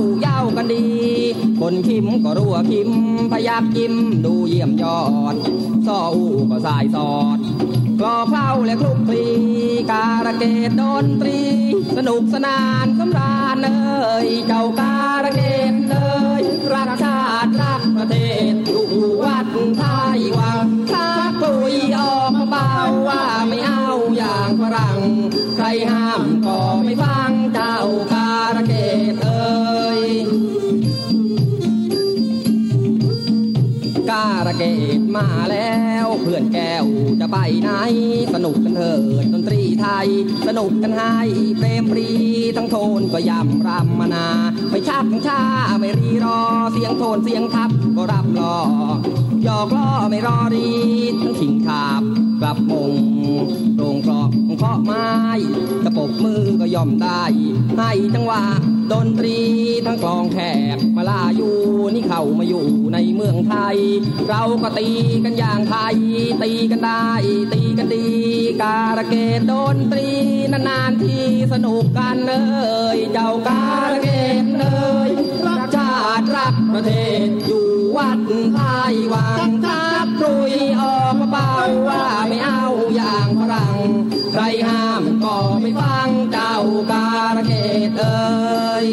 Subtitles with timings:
[0.00, 0.86] เซ้าเย้ากันดี
[1.60, 2.90] คนคิมก็รัวคิม
[3.32, 5.00] พยักยิ้มดูเยี่ยมยอ
[5.32, 5.36] ด
[5.86, 7.38] ซ้ออูก็สายสอด
[8.00, 9.24] กลอเข้าและคลุกคลี
[9.90, 11.40] การะเกดดนตรี
[11.96, 13.70] สนุกสนานสำราญเล
[14.24, 15.96] ยเจ้าการะเกดเล
[16.40, 18.14] ยรักชาติรักประเท
[18.52, 18.86] ศอยู่
[19.22, 19.46] วัด
[19.78, 19.82] ไท
[20.16, 21.06] ยวังถ้า
[21.42, 22.72] คุยออกมเบา
[23.08, 24.98] ว่าไม่เอาอย่างฝรั่ง
[25.56, 25.99] ใครหา
[37.62, 37.70] ไหน
[38.34, 40.08] สนุกกันเถิดดนตรีไทย
[40.46, 41.16] สนุกกันให้
[41.58, 42.08] เพลมปรี
[42.56, 44.26] ทั้งโทนก็ยำรำมานา
[44.70, 45.40] ไม่ชักช้า
[45.78, 46.40] ไม่รีรอ
[46.72, 48.56] เสียงโทนเสียงทับก็รับรอ
[49.44, 50.68] หยอกล้อไม่รอรี
[51.20, 52.02] ทั้งขิงขาบ
[52.40, 52.92] กลับมง
[53.78, 54.30] ตรงกรอบ
[54.62, 55.10] เคาะไม้
[55.84, 57.22] กระปกมือก็ย่อมได้
[57.78, 58.42] ให้จังหวะ
[58.92, 59.38] ดนตรี
[59.86, 60.38] ทั้งกลองแข
[60.76, 61.56] กมาลาอยู่
[61.94, 63.76] นี่เข้ามาอยู่ในเมืองไทย
[64.28, 64.88] เราก็ตี
[65.24, 65.96] กันอย่างไทย
[66.42, 67.10] ตีกันได้
[67.52, 68.06] ตีกันดี
[68.62, 70.08] การะเกดดนตรี
[70.52, 72.34] นานๆที่สนุกกันเล
[72.94, 74.08] ยเจ้าการะเก
[74.42, 74.66] ดเล
[75.06, 75.08] ย
[75.46, 76.92] รักชาติรักประเท
[77.26, 77.66] ศอยู่
[77.96, 78.18] วัด
[78.54, 78.60] ไท
[78.90, 79.89] ยวังทัก
[80.30, 81.50] คุยออกมาเบา
[81.88, 82.64] ว่าไม่เอา
[82.96, 83.78] อย่างฝรั่ง
[84.32, 86.56] ใครห้ามก็ไม่ฟังเจ้า
[86.92, 87.54] การะเก
[87.88, 88.86] ตเอ้ย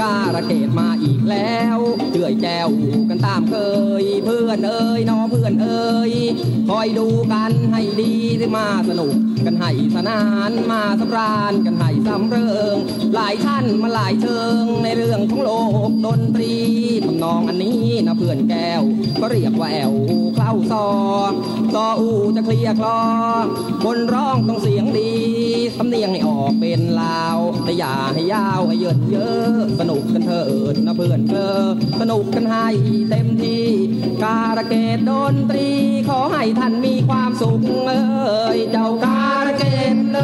[0.00, 1.78] การะเกตมาอีกแล้ว
[2.10, 2.70] เจื่อยแจว
[3.08, 3.54] กันตามเค
[4.02, 5.39] ยเพื่อนเอ้ยน้องเพื่อน
[6.08, 6.10] ย
[6.68, 9.14] คอยดูกันให้ดีที่มาสนุก
[9.46, 12.76] กันให้สนานมาสำราญกันให้สำเริง
[13.14, 15.50] หลายท่านมาหลายเชิงในเรื่องของโล
[15.88, 16.54] กดนตรี
[17.04, 18.82] ทำนองอันนี้นะเพื่อนแก้ว
[19.20, 19.92] ก็เรียกว่าแอว
[20.36, 20.88] เข้าซอ
[21.74, 23.00] ซออูจะเคลียร์คลอ
[23.84, 25.12] คนร้องต้องเสียงดี
[25.76, 31.56] สำเนียงให้ออกเป็นลาวแต่อย่าให้ยาวให้เยินเยอะสนุกกันเถิดนะเพื่อนเธอ
[32.00, 32.66] สนุกกันให้
[33.10, 33.66] เต็มที่
[34.22, 35.69] การะเกดดนตรี
[36.08, 39.62] ขอให้ท่านมีความสุขเอ้ยเจ้าการเก
[39.94, 40.20] ดเล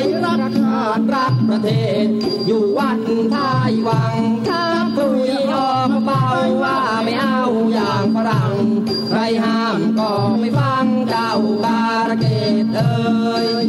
[0.00, 1.68] ยรักชาติรักประเท
[2.06, 2.08] ศ
[2.46, 2.98] อยู่วัด
[3.32, 3.36] ไท
[3.70, 4.16] ยวัง
[4.48, 4.64] ถ้า
[4.96, 6.24] คุยออกมเบา
[6.62, 7.40] ว่าไม่เอา
[7.74, 8.54] อย่างฝรั่ง
[9.08, 11.32] ใครห้ามก็ไม่ฟังเจ้า
[11.64, 12.26] การเก
[12.64, 13.68] ดเอ้ย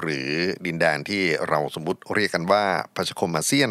[0.00, 0.30] หรือ
[0.66, 2.64] ดินแดนที่เราสมมติเรียกกันว่า
[2.96, 3.70] ประชาคมอาเซียน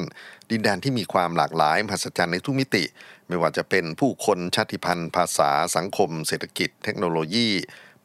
[0.51, 2.83] ดินแดนที่มีความหลากหลายมหัศจรรย์ในทุกมิติ
[3.27, 7.49] ไม่ว่าจะเป็นผู้คนชาติพันธุ์ ภาษาสังคม เศรษฐกิจ เทคโนโลยี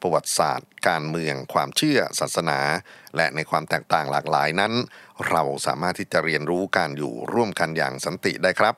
[0.01, 2.59] ประวัติศาสตร์ การเมือง ความเชื่อ ศาสนา
[3.15, 4.73] และในความแตกต่างหลากหลายนั้น
[5.29, 8.75] เราสามารถที่จะเรียนรู้การอยู่ร่วมกันอย่างสันติได้ครับ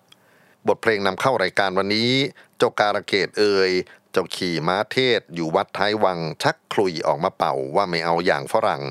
[0.68, 2.12] บทเพลงนำเข้ารายการวันนี้
[2.58, 3.72] เจ้าการะเกดเอ่ย
[4.12, 8.82] เจ้าขี่ม้าเทศ อยู่วัดท้ายวังชักคลุยออกมาเป่าว่าไม่เอาอย่างฝรั่ง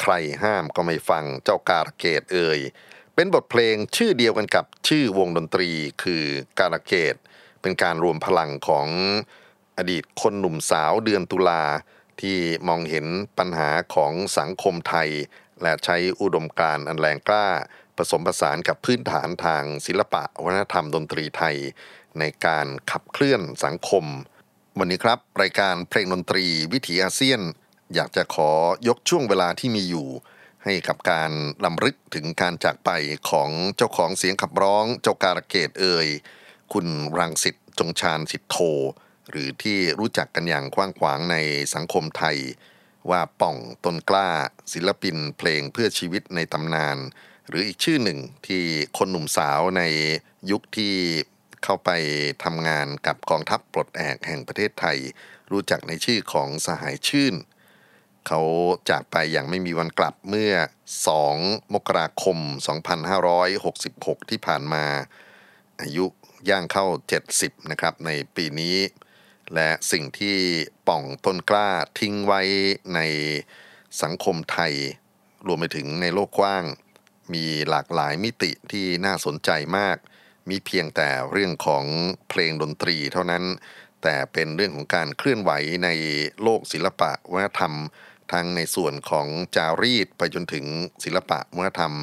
[0.00, 0.12] ใคร
[0.42, 2.60] ห้ามก็ไม่ฟังเจ้าการเกดเอ่ย
[3.14, 5.70] เป็นบทเพลงชื่อเดียวกันกับชื่อวงดนตรี
[6.02, 6.24] คือ
[6.58, 7.14] การเกด
[7.62, 8.88] เป็นการรวมพลังของ
[9.78, 11.62] อดีตคนหนุ่มสาวเดือนตุลา
[12.20, 12.38] ที่
[12.68, 13.06] มองเห็น
[13.38, 15.10] ปัญหาของสังคมไทย
[15.62, 17.48] และใช้อุดมการณ์อันแรงกล้า
[17.96, 21.56] ผสมผสานกับพื้นฐานทางศิลปะวัฒนธรรมดนตรีไทย
[22.18, 24.04] ในการขับเคลื่อนสังคม
[24.78, 27.40] วันนี้ครับ รายการเพลงดนตรีวิถีอาเซียน
[27.94, 28.50] อยากจะขอ
[28.88, 30.08] ยกช่วงเวลาที่มีอยู่
[30.64, 31.30] ให้กับการ
[31.64, 32.90] ลำลึกถึงการจากไป
[33.30, 36.08] ของเจ้าของเสียงขับร้องเจ้าการเกดเอ่ย
[36.72, 36.86] คุณ
[37.18, 38.56] รังสิตจงชาญสิทธโท
[39.30, 41.36] หรือที่รู้จักกันอย่างกว้างขวางใน
[41.74, 42.38] สังคมไทย
[43.10, 44.28] ว่าป่องต้นกล้า
[44.72, 46.98] ศิลปินเพลงเพื่อชีวิตในตำนาน
[47.48, 48.62] หรืออีกชื่อหนึ่งที่
[48.98, 49.82] คนหนุ่มสาวใน
[50.50, 50.94] ยุคที่
[51.64, 51.90] เข้าไป
[52.44, 54.98] ทำงานกับกองทัพปลดแอกแห่งประเทศไทย
[55.52, 57.34] รู้จักในชื่อของสหายชื่น
[58.26, 58.40] เขา
[58.90, 60.52] จากไปอย่างไม่มีวันกลับเมื่อ
[61.14, 62.38] 2 มกราคม
[63.74, 64.84] 2566 ที่ผ่านมา
[65.80, 66.04] อายุ
[66.48, 66.86] ย่างเข้า
[67.28, 68.76] 70 นะครับ ในปีนี้
[69.54, 70.38] และสิ่งที่
[70.88, 72.42] ป่องต้นกล้าทิ้งไว้
[72.94, 73.00] ใน
[74.02, 74.74] สังคมไทย
[75.46, 76.64] รวมไปถึงในโลกกว้าง
[77.34, 79.96] มีหลากหลายมิติที่น่าสนใจมาก
[80.50, 81.84] มีเพียงแต่เรื่องของ
[82.28, 83.44] เพลงดนตรีเท่านั้น
[84.02, 85.50] แต่เป็นเรื่องของการเคลื่อนไหว
[85.84, 85.88] ใน
[86.42, 87.74] โลกศิลปะวัฒนธรรม
[88.32, 90.66] ทั้งในส่วนของจารีตไปจนถึง
[91.04, 91.94] ศิลปะวัฒนธรรม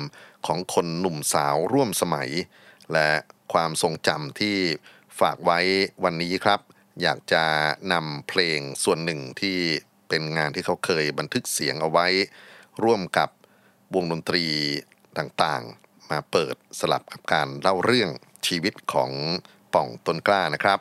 [0.48, 2.30] ของคนหนุ่มสาวร่วมสมัย
[2.94, 3.10] และ
[3.54, 4.58] ความทรงจำที่
[5.20, 5.60] ฝากไว้
[6.04, 6.60] วันนี้ครับ
[7.02, 7.44] อยากจะ
[7.94, 9.58] นำเพลงส่วนหนึ่งที่
[10.10, 12.08] เป็นงานที่เขาเคยบันทึกเสียงเอาไว้
[12.84, 13.30] ร่วมกับ
[13.96, 14.46] วงดนตรี
[15.18, 18.10] ต่างๆ มาเปิดสลับกับการเล่าเรื่อง
[18.48, 19.12] ชีวิตของ
[19.74, 20.80] ป่องต้นกล้านะครับ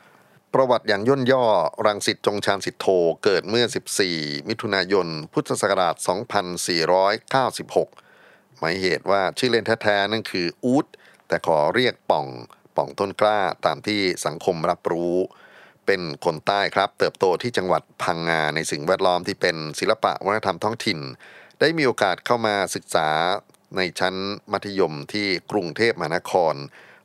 [0.53, 1.45] ประวัติอย่างย่นย่อ
[1.85, 2.87] รังสิตจงชาญสิทธโธ
[3.23, 3.65] เกิดเมื่อ
[4.07, 5.95] 14 มิถุนายน พุทธศักราช
[7.87, 10.85] 2496 หมายเหตุว่าชื่อเล่นแท้ๆ นั่นคืออูด
[11.27, 12.27] แต่ขอเรียกป่อง
[12.75, 15.15] ป่องต้นกล้าตามที่สังคมรับรู้
[15.85, 20.99] เป็นคนใต้ครับ เติบโตที่จังหวัดพังงาในสิ่งแวดล้อมที่เป็นศิลปะวัฒนธรรมท้องถิ่น
[21.59, 23.09] ได้มีโอกาสเข้ามาศึกษา
[23.77, 24.15] ในชั้น
[24.51, 26.53] มัธยมที่กรุงเทพมหานคร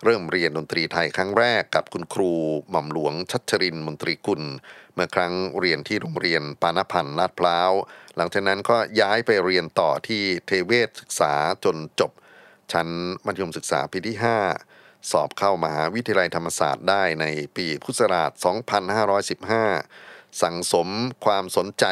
[0.04, 2.32] เริ่มเรียนดนตรีไทยครั้งแรกกับคุณครู
[2.70, 4.42] หม่อมหลวงชัชรินมนตรีกุล
[4.94, 7.72] เมื่อครั้งเรียนที่โรงเรียนปานพันธ์ลาดพร้าว
[8.16, 11.32] หลังจากนั้นก็ย้ายไปเรียนต่อที่เทเวศศึกษา
[11.64, 12.12] จนจบ
[12.72, 12.88] ชั้น
[13.26, 14.16] มัธยมศึกษาปีที่
[14.62, 17.26] 5 สอบเข้ามหาวิทยาลัยธรรมศาสตร์ได้ใน
[17.56, 18.30] ปีพุทธศักราช
[19.56, 20.88] 2515 สั่งสม
[21.24, 21.84] ความสนใจ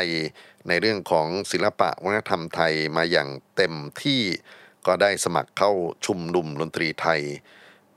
[0.68, 4.22] ในเรื่องของศิลปะวัฒนธรรมไทยมาอย่างเต็มที่
[4.86, 5.72] ก็ได้สมัครเข้า
[6.06, 7.22] ชุมนุมดนตรีไทย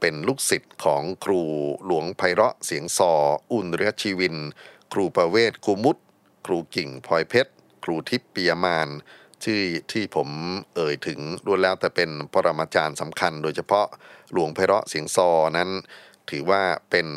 [0.05, 1.41] เป็นลูกศิษย์ของครู
[1.85, 3.13] หลวงไพเราะเสียงซอ
[3.51, 4.35] อุ่นเรือชีวิน
[4.93, 5.97] ครูประเวศครูมุด
[6.45, 7.51] ครูกิ่งพลอยเพชร
[7.83, 8.89] ครูทิพย์ปียมาน
[9.43, 9.61] ชื่อ
[9.91, 10.29] ที่ผม
[10.75, 13.87] เอ่ยถึงล้วนแล้วแต่เป็นปรมาจารย์สำคัญ โดยเฉพาะ
[14.31, 15.69] หลวงไพเราะเสียงซอนั้น
[16.29, 17.07] ถือว่าเป็น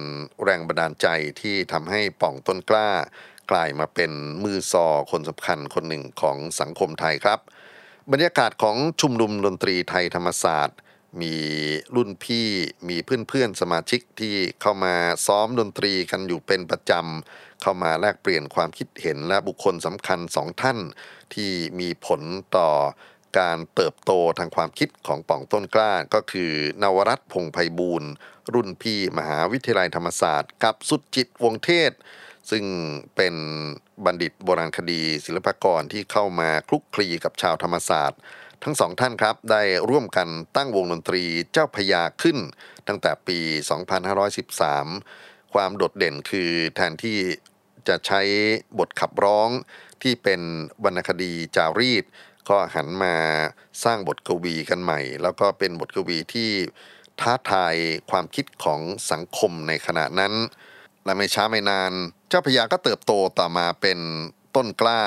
[0.42, 1.06] แรงบันดาลใจ
[1.40, 2.90] ที่ทำให้ป่องต้นกล้า
[3.50, 4.12] กลายมาเป็น
[4.44, 7.38] มือซอคนสำคัญคนหนึ่งของสังคมไทยครับ
[8.12, 10.78] บรรยากาศของชุมนุมดนตรีไทยธรรมศาสตร์
[11.20, 11.34] มี
[11.94, 12.48] รุ่นพี่
[12.88, 14.94] มีเพื่อนๆสมาชิกที่เข้ามา
[15.26, 20.78] ซ้อมดนตรีกันอยู่เป็นประจำ เข้ามาแลกเปลี่ยนความคิดเห็นและบุคคลสำคัญสองท่าน
[21.34, 22.22] ที่มีผล
[22.56, 22.70] ต่อ
[23.38, 28.10] การเติบโตทางความคิดของป่องต้นกล้าก็คือนวรัตพงไพบูลย์
[28.54, 31.92] รุ่นพี่มหาวิทยาลัยธรรมศาสตร์ กับสุดจิตวงเทศ
[32.50, 32.64] ซึ่ง
[33.16, 33.34] เป็น
[34.04, 38.20] บัณฑิตโบราณคดีศิลปกรที่เข้ามาคลุกคลีกับชาวธรรมศาสตร์
[38.62, 42.38] ทั้งสองท่านครับได้ร่วมกันตั้งวงดนตรีเจ้าพญาขึ้น
[42.88, 43.38] ตั้งแต่ปี
[44.66, 47.18] 2513 ความโดดเด่นคือแทนที่
[47.88, 48.20] จะใช้
[48.78, 49.50] บทขับร้อง
[50.02, 50.40] ที่เป็น
[50.84, 52.04] วรรณคดีจารีต
[52.48, 53.16] ก็หันมา
[53.84, 56.50] สร้างบทกวีกันใหม่ แล้วก็เป็นบทกวีที่
[57.20, 57.74] ท้าทาย
[58.10, 60.34] ความคิดของสังคมในขณะนั้น
[61.04, 61.92] และไม่ช้าไม่นาน
[62.28, 63.98] เจ้าพญาก็เติบโตต่อมาเป็น
[64.56, 65.02] ต้นกล้า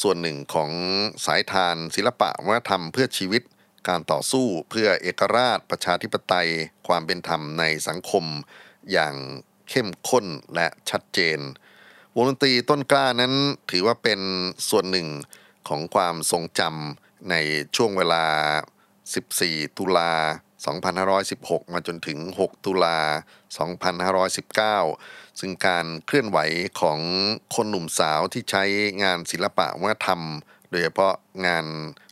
[0.00, 0.70] ส่วนหนึ่งของ
[1.26, 3.42] สายทานศิลปะวัฒนธรรมเพื่อชีวิต
[3.88, 6.48] การต่อสู้เพื่อเอกราช ประชาธิปไตย
[6.86, 8.24] ความเป็นธรรมในสังคม
[8.92, 9.14] อย่าง
[9.68, 11.38] เข้มข้นและชัดเจน
[12.14, 13.34] วงดนตรีต้นกล้านั้น
[13.70, 14.20] ถือว่าเป็น
[14.68, 15.08] ส่วนหนึ่ง
[15.68, 17.34] ของความทรงจำใน
[17.76, 18.24] ช่วงเวลา
[19.00, 20.12] 14 ตุลา
[20.56, 22.98] 2516 มาจนถึง 6 ตุลา
[24.78, 26.38] 2519 ซึ่งการเคลื่อนไหว
[26.80, 26.98] ของ
[27.54, 28.64] คนหนุ่มสาวที่ใช้
[29.02, 30.20] งานศิลปะวัฒนธรรม
[30.70, 31.14] โดยเฉพาะ
[31.46, 31.66] งาน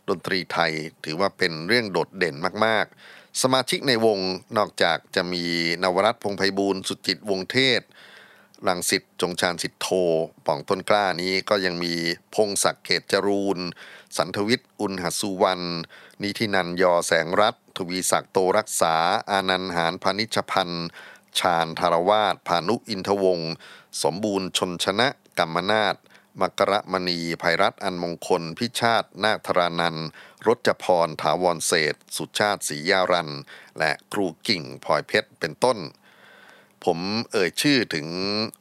[0.09, 0.73] ดนตรีไทย
[1.05, 2.37] ถือว่าเป็นเรื่องโดดเด่น
[2.67, 4.19] มาก ๆ สมาชิกในวง
[4.59, 5.45] นอกจากจะมี
[5.83, 7.81] นวรัตพงไพบูลย์สุจิตวงเทศ
[8.69, 9.89] ลังสิตจงชาญสิทธโท
[10.47, 11.95] ป่องต้นกล้านี้ก็ยังมี
[12.35, 13.59] พงศักดิ์เกตจรูน
[14.17, 15.67] สันทวิทย์อุณหสุวรรณ
[16.23, 18.95] นิธินันยอแสงรัตทวีศักดิ์โตรักษา
[19.31, 20.89] อานันหานพานิชพันธ์
[21.39, 23.53] ชาญธารวาสพานุอินทวงศ์
[24.03, 25.97] สมบูรณ์ชนชนะกัมมนาต
[26.41, 30.09] มกรมณีภัยรัตอันมงคล พิชาติ นาธรานันท์
[30.47, 33.31] รจพร ถาวรเศษ สุชาติศรียารัน
[33.79, 35.79] และครูกิ่งพลอยเพชร เป็นต้น
[36.85, 36.99] ผม
[37.33, 38.07] เอ่ยชื่อถึง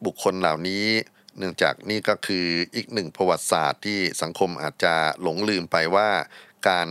[0.06, 0.86] บุคคลเหล่านี้
[1.38, 6.10] เนื่องจากนี่ก็คืออีกหนึ่งประวัติศาสตร์ที่สังคมอาจจะหลงลืมไปว่า
[6.70, 6.90] การ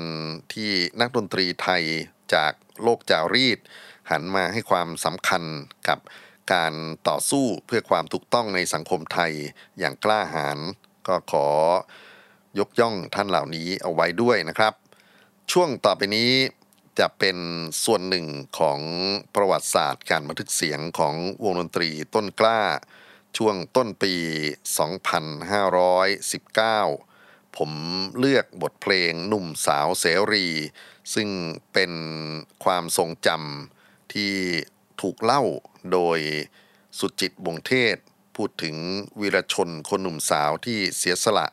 [0.52, 0.70] ที่
[1.00, 1.82] นักดนตรีไทย
[2.34, 3.58] จากโลกจารีต
[4.10, 5.42] หันมาให้ความสำคัญ
[5.88, 5.98] กับ
[6.52, 6.74] การ
[7.08, 9.32] ต่อสู้เพื่อความถูกต้องในสังคมไทย
[9.78, 10.58] อย่างกล้าหาญ
[11.08, 11.46] ก็ขอ
[12.58, 14.74] ยกย่องท่านเหล่านี้เอาไว้ด้วยนะครับ
[15.52, 16.30] ช่วงต่อไปนี้
[16.99, 17.37] จะเป็น
[17.84, 18.26] ส่วนหนึ่ง
[18.58, 18.80] ของ
[19.34, 22.62] ประวัติศาสตร์การบันทึกเสียงของวงดนตรีต้นกล้า
[23.37, 24.14] ช่วงต้นปี
[26.62, 27.70] 2519 ผม
[28.18, 30.46] เลือกบทเพลงหนุ่มสาวเสรี
[31.14, 31.28] ซึ่ง
[31.72, 31.92] เป็น
[32.64, 34.34] ความทรงจำที่
[35.00, 35.42] ถูกเล่า
[35.92, 36.18] โดย
[36.99, 37.96] สุจิตวงเทศ
[38.37, 38.76] พูดถึง
[39.20, 41.46] วีรชนคนหนุ่มสาวที่เสียสละ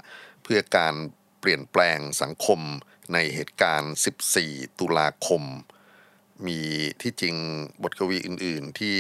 [0.44, 0.94] เพื่อการ
[1.40, 2.60] เปลี่ยนแปลงสังคม
[3.14, 3.94] ในเหตุการณ์
[4.36, 5.44] 14 ตุลาคม
[6.48, 6.60] มี
[7.02, 7.36] ที่จริง
[7.84, 8.98] บทกวีอื่น ๆ ที่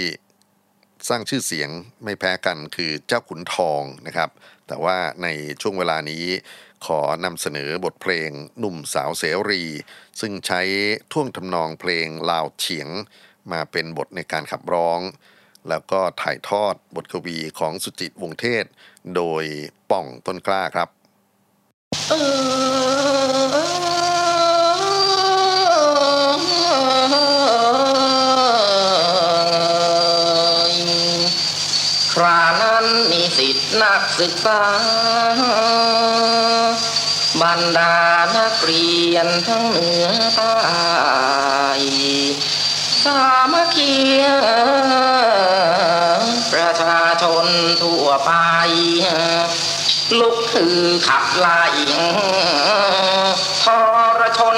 [1.09, 1.69] สร้างชื่อเสียง
[2.03, 4.29] ไม่แพ้กันคือเจ้าขุนทองนะครับ
[4.67, 5.27] แต่ว่าใน
[5.61, 6.25] ช่วงเวลานี้
[6.85, 9.63] ขอนำเสนอบทเพลงหนุ่มสาวเสรี
[10.19, 10.61] ซึ่งใช้
[11.11, 12.89] ท่วงทำนองเพลงลาวเฉียง
[13.51, 14.99] มาเป็นบทในการขับร้อง
[15.69, 18.65] แล้วก็ถ่ายทอดบทกวีของสุจิตวงศ์เทศ
[19.15, 19.43] โดย
[19.91, 20.89] ป่องต้นกล้าครับ
[22.09, 23.98] ค
[32.99, 34.61] นั้นนิสิตนักศึกษา
[37.41, 37.95] บรรดา
[38.37, 40.53] นักเรียนทั้งเหนือใต้
[43.03, 43.19] สา
[43.53, 43.93] มัคคี
[46.53, 47.45] ประชาชน
[47.81, 48.31] ทั่วไป
[50.19, 51.63] ลุกคือขับไล่
[53.65, 53.67] ท
[54.19, 54.57] รชน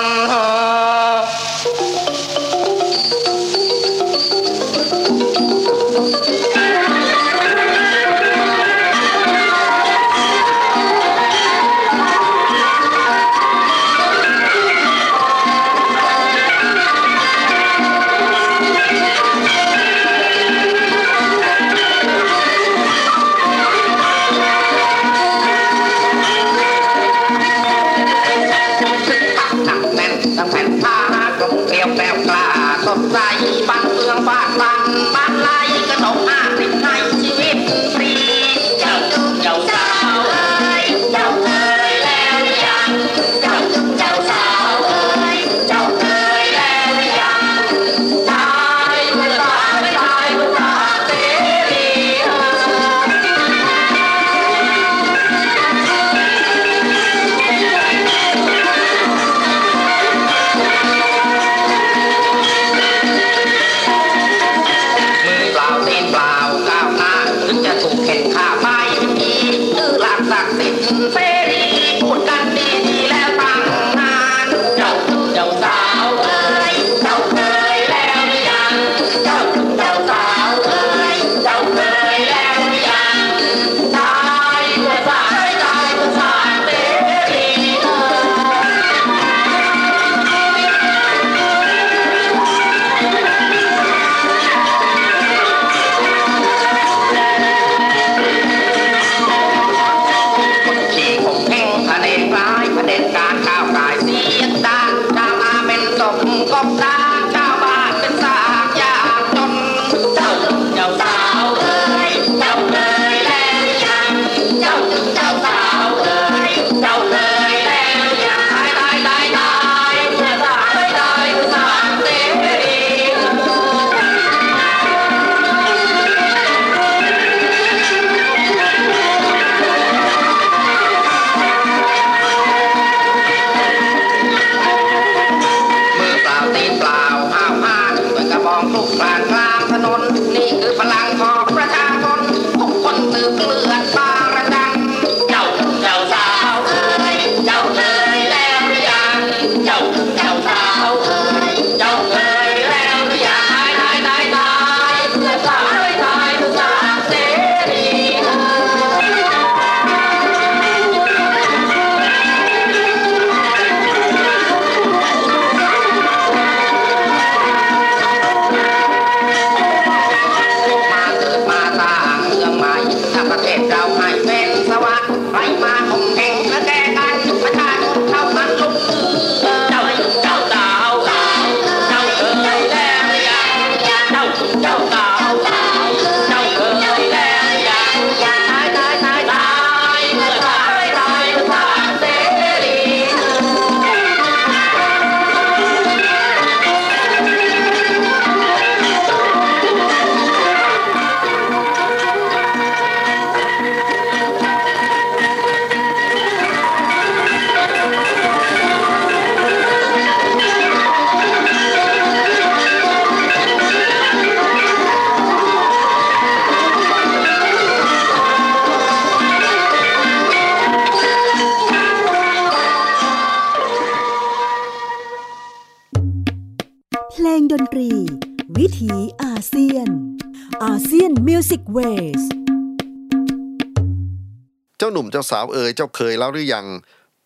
[235.11, 236.67] เจ้าสาวเอ๋ยเจ้าเคยแล้วหรือยัง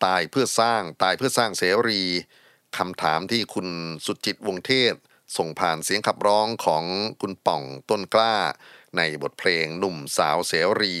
[0.04, 2.02] ตายเพื่อสร้างตายเพื่อสร้างเสรี
[2.76, 3.68] คำถามที่คุณ
[4.06, 4.94] สุจิตวงศ์เทศ
[5.36, 6.84] ส่งผ่านเสียงขับร้องของ
[7.20, 8.36] คุณป่องต้นกล้า
[8.96, 10.94] ในบทเพลงหนุ่มสาวเสรี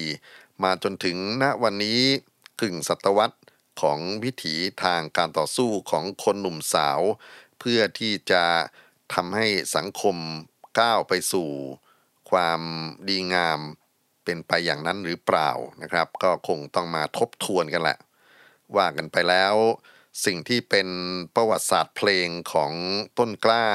[0.62, 2.00] มาจนถึงณวันนี้
[2.60, 3.38] กึ่งศตวรรษ
[3.80, 7.00] ของวิถีทางการต่อสู้ของคนหนุ่มสาว
[7.58, 8.44] เพื่อที่จะ
[9.14, 10.16] ทำให้สังคม
[10.78, 11.50] ก้าวไปสู่
[12.30, 12.60] ความ
[13.08, 13.60] ดีงาม
[14.26, 15.50] เป็นไปอย่างนั้นหรือเปล่า
[15.82, 17.98] นะครับ ก็คงต้องมาทบทวนกันแหละ
[18.76, 19.54] ว่ากันไปแล้ว
[20.24, 20.88] สิ่งที่เป็น
[21.34, 22.72] ประวัติศาสตร์เพลงของ
[23.18, 23.66] ต้นกล้า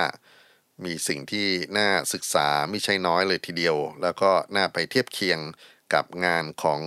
[0.86, 5.40] มีสิ่งที่น่าศึกษาไม่ใช่น้อยเลยทีเดียว แล้วก็น่าไปเทียบเคียง
[5.94, 6.82] กับงานของ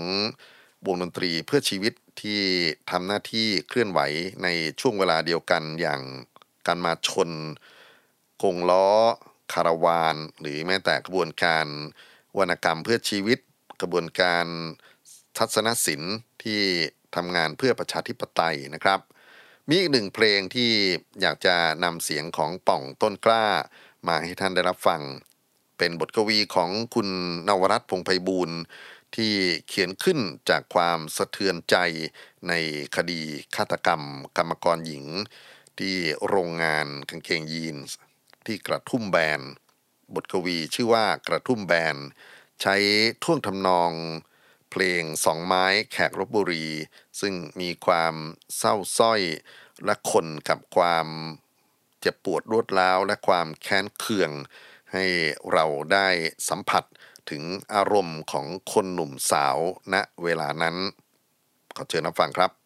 [0.86, 2.42] วงดนตรีเพื่อชีวิตที่
[2.90, 4.00] ทำหน้าที่เคลื่อนไหว
[4.42, 4.48] ใน
[4.80, 6.00] ช่วงเวลาเดียวกันอย่าง
[6.66, 7.30] การมาชน
[8.42, 8.88] กงล้อ
[9.52, 11.66] คาราวาน หรือแม้แต่กระบวนการ
[12.38, 13.38] วรรณกรรมเพื่อชีวิต
[13.84, 14.46] ระบวนการ
[15.38, 16.60] ทัศนศิลป์ที่
[17.16, 19.00] ทำงานเพื่อประชาธิปไตยนะครับ
[19.68, 20.70] มีอีกหนึ่งเพลงที่
[21.20, 23.46] อยากจะนำเสียงของป่องต้นกล้า
[24.06, 25.02] มาให้ท่านได้รับฟัง
[25.78, 27.08] เป็นบทกวีของคุณ
[27.48, 28.58] นวรัตน์พงไพบูลย์
[29.16, 29.32] ที่
[29.68, 30.18] เขียนขึ้น
[30.50, 31.76] จากความสะเทือนใจ
[32.48, 32.52] ใน
[32.96, 33.22] คดี
[33.56, 34.02] ฆาตกรรม
[34.36, 35.04] กรรมกรหญิง
[35.78, 35.96] ที่
[36.28, 37.96] โรงงานกางเกงยีนส์
[38.46, 39.40] ที่กระทุ่มแบน
[40.14, 41.96] บทกวีชื่อว่ากระทุ่มแบน
[42.66, 42.78] ใช้
[43.22, 43.92] ท่วงทำนอง
[44.70, 46.66] เพลงสองไม้แขกรบบุรี
[47.20, 48.14] ซึ่งมีความ
[48.58, 49.20] เศร้าสร้อย
[49.84, 51.06] และคนกับความ
[52.00, 54.30] เจ็บปวดรวดร้าวและความแค้นเคือง
[54.92, 55.04] ให้
[55.52, 56.08] เราได้
[56.48, 56.84] สัมผัส
[57.30, 57.42] ถึง
[57.74, 59.58] อารมณ์ของคนหนุ่มสาว
[59.92, 60.76] ณเวลานั้น
[61.76, 62.63] ขอเชิญรับฟังครับ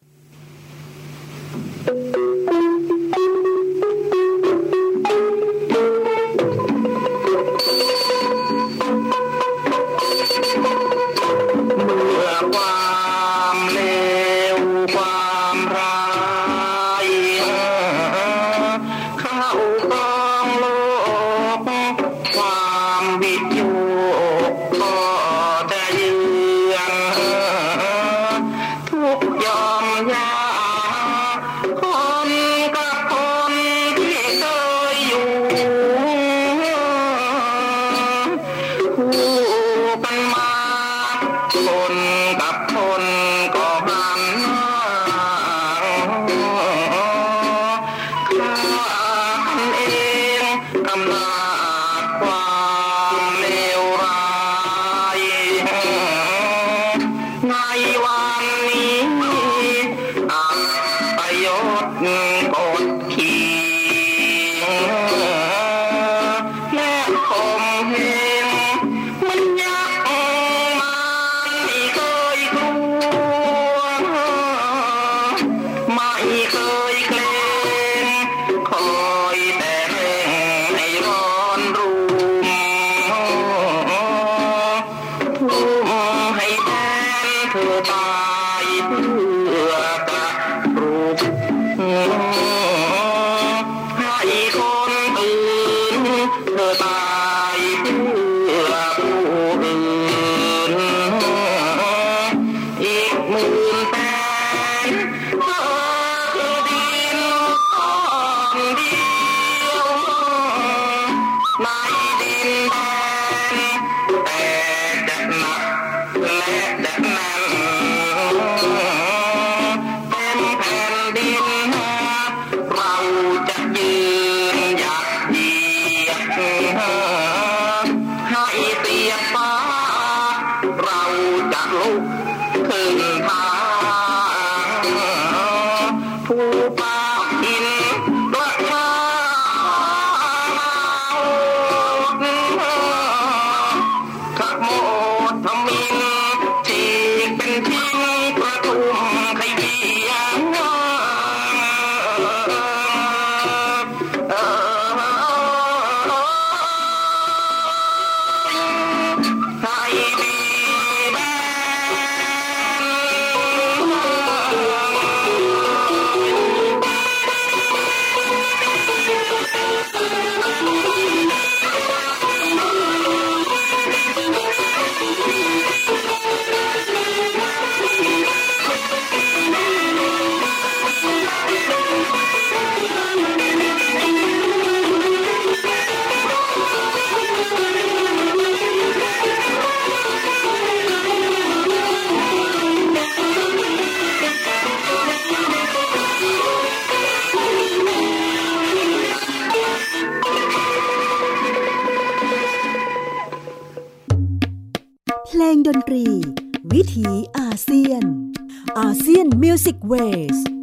[209.91, 210.55] music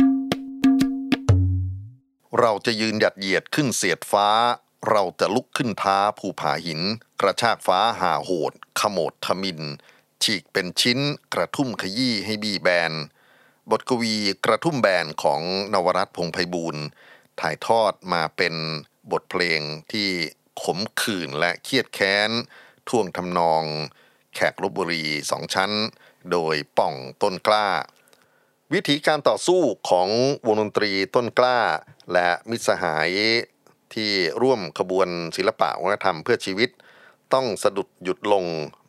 [2.39, 4.29] เราจะยืนหยัดเหยียดขึ้นเสียดฟ้า
[4.89, 6.81] เราจะลุกขึ้นท้าภูผาหิน
[7.21, 9.61] กระชากฟ้าหาโหด ขโมดทมิน
[10.23, 10.99] ฉีกเป็นชิ้น
[11.33, 12.93] กระทุ่มขยี้ให้บี้แบน
[13.71, 15.41] บทกวีกระทุ่มแบนของ
[15.73, 16.83] เนาวรัตน์ พงษ์ไพบูลย์
[17.39, 18.55] ถ่ายทอดมาเป็น
[19.11, 19.61] บทเพลง
[19.91, 20.09] ที่
[20.63, 22.29] ขมขื่นและเครียดแค้น
[22.87, 23.63] ท่วงทำนอง
[24.33, 25.71] แขกลบบุรีสองชั้น
[26.31, 27.67] โดยป่องต้นกล้า
[28.73, 30.07] วิธีการต่อสู้ของ
[30.47, 31.59] วงดนตรีต้นกล้า
[32.13, 33.09] และมิตรสหาย
[33.93, 36.69] ที่ร่วมขบวนศิลปะวัฒนธรรมเพื่อชีวิต
[37.33, 38.45] ต้องสะดุดหยุดลง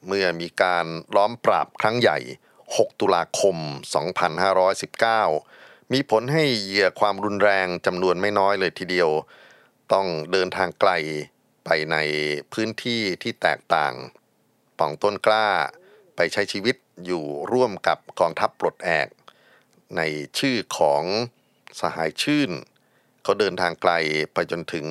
[0.07, 0.87] เมื่อมีการ
[1.17, 2.19] ล้อมปราบครั้งใหญ่
[2.61, 3.57] 6 ตุลาคม
[5.15, 9.11] 2519 มีผลให้เหยื่อความรุนแรงจำนวนไม่น้อยเลยทีเดียว
[9.93, 10.93] ต้องเดินทางไกล
[11.65, 11.97] ไปใน
[12.53, 13.95] พื้นที่ที่แตกต่าง
[14.79, 15.49] ป่องต้นกล้า
[16.17, 19.09] ไปใช้ชีวิตอยู่ร่วมกับกองทัพปลดแอก
[19.97, 20.01] ใน
[20.39, 21.03] ชื่อของ
[21.81, 22.51] สหายชื่น
[23.23, 23.93] เขาเดินทางไกล
[24.35, 24.87] ไปจนถึง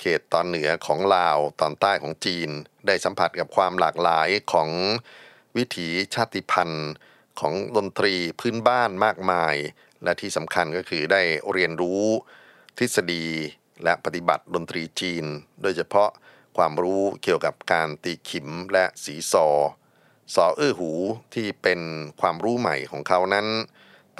[0.00, 2.50] เขตตอนเหนือของลาวตอนใต้ของจีน
[2.86, 4.70] ได้สัมผัสกับความหลากหลายของ
[5.56, 6.90] วิถีชาติพันธุ์
[7.40, 9.54] ของดนตรีพื้นบ้านมากมาย
[10.04, 12.04] และที่สำคัญก็คือได้เรียนรู้
[12.78, 13.26] ทฤษฎี
[13.84, 15.24] และปฏิบัติดนตรีจีน
[15.62, 16.10] โดยเฉพาะ
[16.56, 19.48] ความรู้เกี่ยวกับการตีขิมและสีซอ
[20.34, 20.92] สอเอื้อหู
[21.34, 21.80] ที่เป็น
[22.20, 23.46] ความรู้ใหม่ของเขานั้น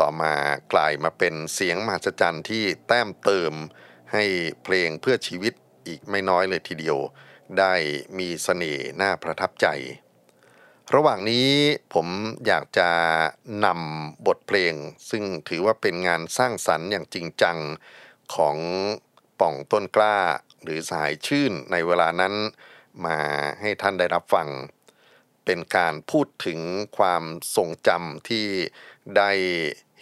[0.00, 0.32] ต่อมา
[0.72, 3.52] กลายมาเป็นเสียงมหัศจรรย์ที่แต้มเติม
[4.12, 4.24] ให้
[4.62, 5.54] เพลงเพื่อชีวิต
[5.86, 6.98] อีกไม่น้อยเลยทีเดียว
[7.58, 7.74] ได้
[8.18, 9.66] มีเสน่ห์น่าประทับใจ
[10.94, 11.48] ระหว่างนี้
[11.94, 12.06] ผม
[12.46, 12.90] อยากจะ
[13.64, 14.74] นำบทเพลง
[15.10, 17.58] ซึ่งถือว่าเป็นงานสร้างสรรค์อย่างจริงจัง
[18.34, 18.56] ของ
[19.40, 20.18] ป่องต้นกล้า
[20.62, 22.34] หรือสายชื่นในเวลานั้น
[23.06, 23.18] มา
[23.60, 24.48] ให้ท่านได้รับฟัง
[25.44, 26.60] เป็นการพูดถึง
[26.98, 27.22] ความ
[27.56, 28.46] ทรงจำที่
[29.16, 29.30] ได้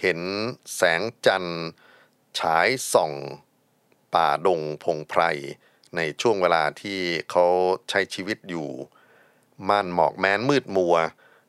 [0.06, 0.24] เห็น
[0.76, 1.62] แสงจันทร์
[2.38, 3.12] ฉายส่อง
[4.14, 5.22] ป่าดงพงไพร
[5.96, 7.46] ในช่วงเวลาที่เขา
[7.88, 8.70] ใช้ชีวิตอยู่
[9.68, 10.96] ม่านหมอกแม้นมืดมัว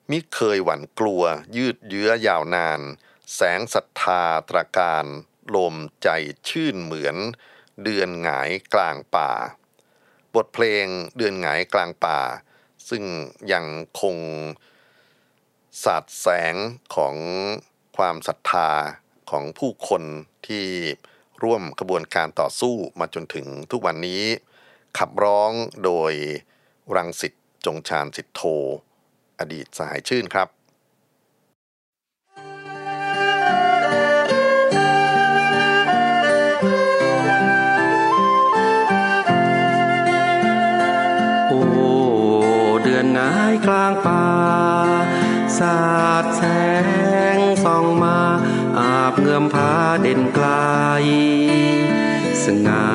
[0.10, 1.24] มิเคยหวั่นกลัว
[1.58, 2.82] ยืดเยื้อยาวนาน
[3.36, 5.06] แสงศรัทธาตราการ
[5.56, 6.10] ลมใจ
[6.50, 7.16] ชื่นเหมือน
[7.84, 9.32] เดือนหงายกลางป่า
[10.36, 10.86] บทเพลง
[11.18, 12.20] เดือนหงายกลางป่า
[12.90, 13.04] ซึ่ง
[13.52, 13.66] ยัง
[14.02, 14.18] คง
[15.84, 16.56] สาดแสง
[16.96, 17.16] ของ
[17.98, 18.70] ความศรัทธา
[19.32, 20.04] ของผู้คน
[20.48, 20.66] ที่
[21.44, 24.24] ร่วมกระบวนการต่อสู้มาจนถึงทุกวันนี้
[24.98, 25.52] ขับร้อง
[25.84, 26.14] โดย
[26.96, 27.34] รังสิต
[27.66, 28.42] จงชาญสิทธโธ
[29.40, 30.50] อดีตสหายชื่นครับ
[41.48, 41.62] โอ้
[42.84, 44.26] เดือนงายกลางป่า
[45.58, 45.78] สา
[46.24, 46.42] ดแส
[46.84, 46.95] ง
[47.64, 48.18] ส่องมา
[48.80, 50.48] อาบเงื่อมผาเด่นไกล
[52.44, 52.88] สง่า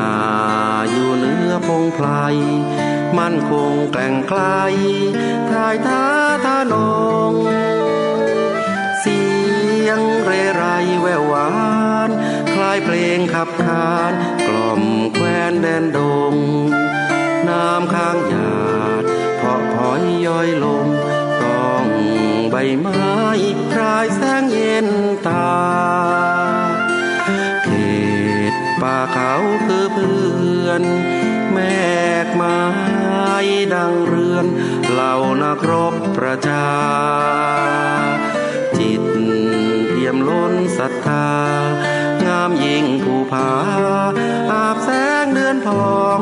[0.91, 2.09] อยู่เหนือพงไพร
[3.19, 4.43] มั่นคงแกล่งไกล
[5.51, 6.05] ทายท้า
[6.45, 7.33] ท่านอง
[9.01, 9.23] เสี
[9.87, 10.65] ยงเรไร
[11.01, 11.51] แววหวา
[12.09, 12.11] น
[12.55, 14.13] คล้ายเพลงขับขาน
[14.49, 14.83] กล่อม
[15.15, 15.99] แควนแดนด
[16.33, 16.35] ง
[17.49, 18.53] น้ำค้างหยา
[19.03, 19.05] ด
[19.39, 20.89] เพาะพอยย้อยลม
[22.81, 23.19] ไม้
[23.71, 24.89] พรายแสงเย็น
[25.27, 25.51] ตา
[27.65, 27.69] เข
[28.53, 29.33] ตป่าเขา
[29.67, 30.83] คือเพื่อน
[31.53, 31.59] แม
[32.25, 32.61] กไม้
[33.75, 34.47] ดังเรือน
[34.91, 36.71] เหล่านักรบประชา
[38.79, 39.03] จิต
[39.89, 41.31] เปี่ยมล้นศรัทธา
[42.25, 43.51] งามยิ่งภูผา
[44.53, 44.91] อาบแส
[45.25, 46.21] งเดือนทอง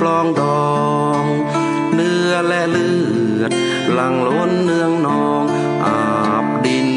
[0.00, 0.68] ปลองดอ
[1.20, 1.24] ง
[1.94, 2.90] เนื้อและเลื
[3.40, 3.52] อด
[3.92, 5.44] หลังล้นเนืองนอง
[5.84, 6.00] อา
[6.44, 6.90] บดิน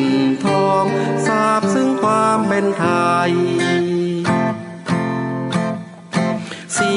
[0.46, 0.86] ทอง
[1.26, 2.86] สาบซึ่งความเป็นไท
[3.30, 3.32] ย
[6.74, 6.96] เสี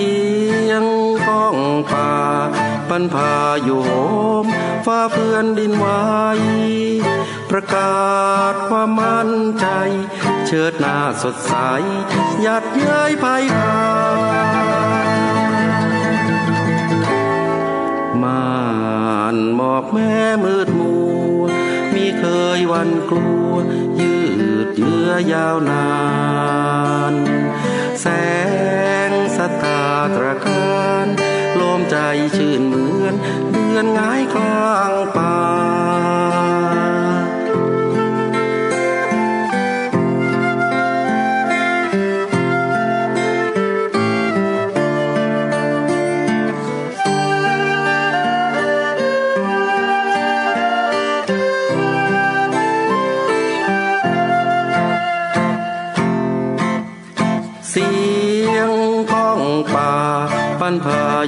[0.69, 0.85] ยง
[1.29, 1.57] ก้อง
[1.93, 2.13] ป่า
[2.89, 3.33] ปันพา
[3.65, 3.91] อยู่โห
[4.45, 4.47] ม
[4.87, 5.87] ฟ้าเพื่อนดินไหว
[7.51, 8.05] ประกา
[8.53, 9.31] ศความมั่น
[9.61, 9.67] ใจ
[10.47, 11.55] เชิดหน้าสดใส
[12.43, 20.95] หยัดเย้ยภัยพาานหมอกแม่มืดมั
[21.39, 21.43] ว
[21.95, 22.25] มีเค
[22.59, 23.53] ยวันกลัว
[24.01, 24.17] ยื
[24.67, 25.89] ดเยื้อยาวนา
[27.13, 27.15] น
[28.01, 28.07] แส
[29.09, 31.07] งสตาตระการ
[31.61, 31.97] ลมใจ
[32.37, 33.15] ชื่นเหมือน
[33.51, 35.84] เดือนหงายคลางป่า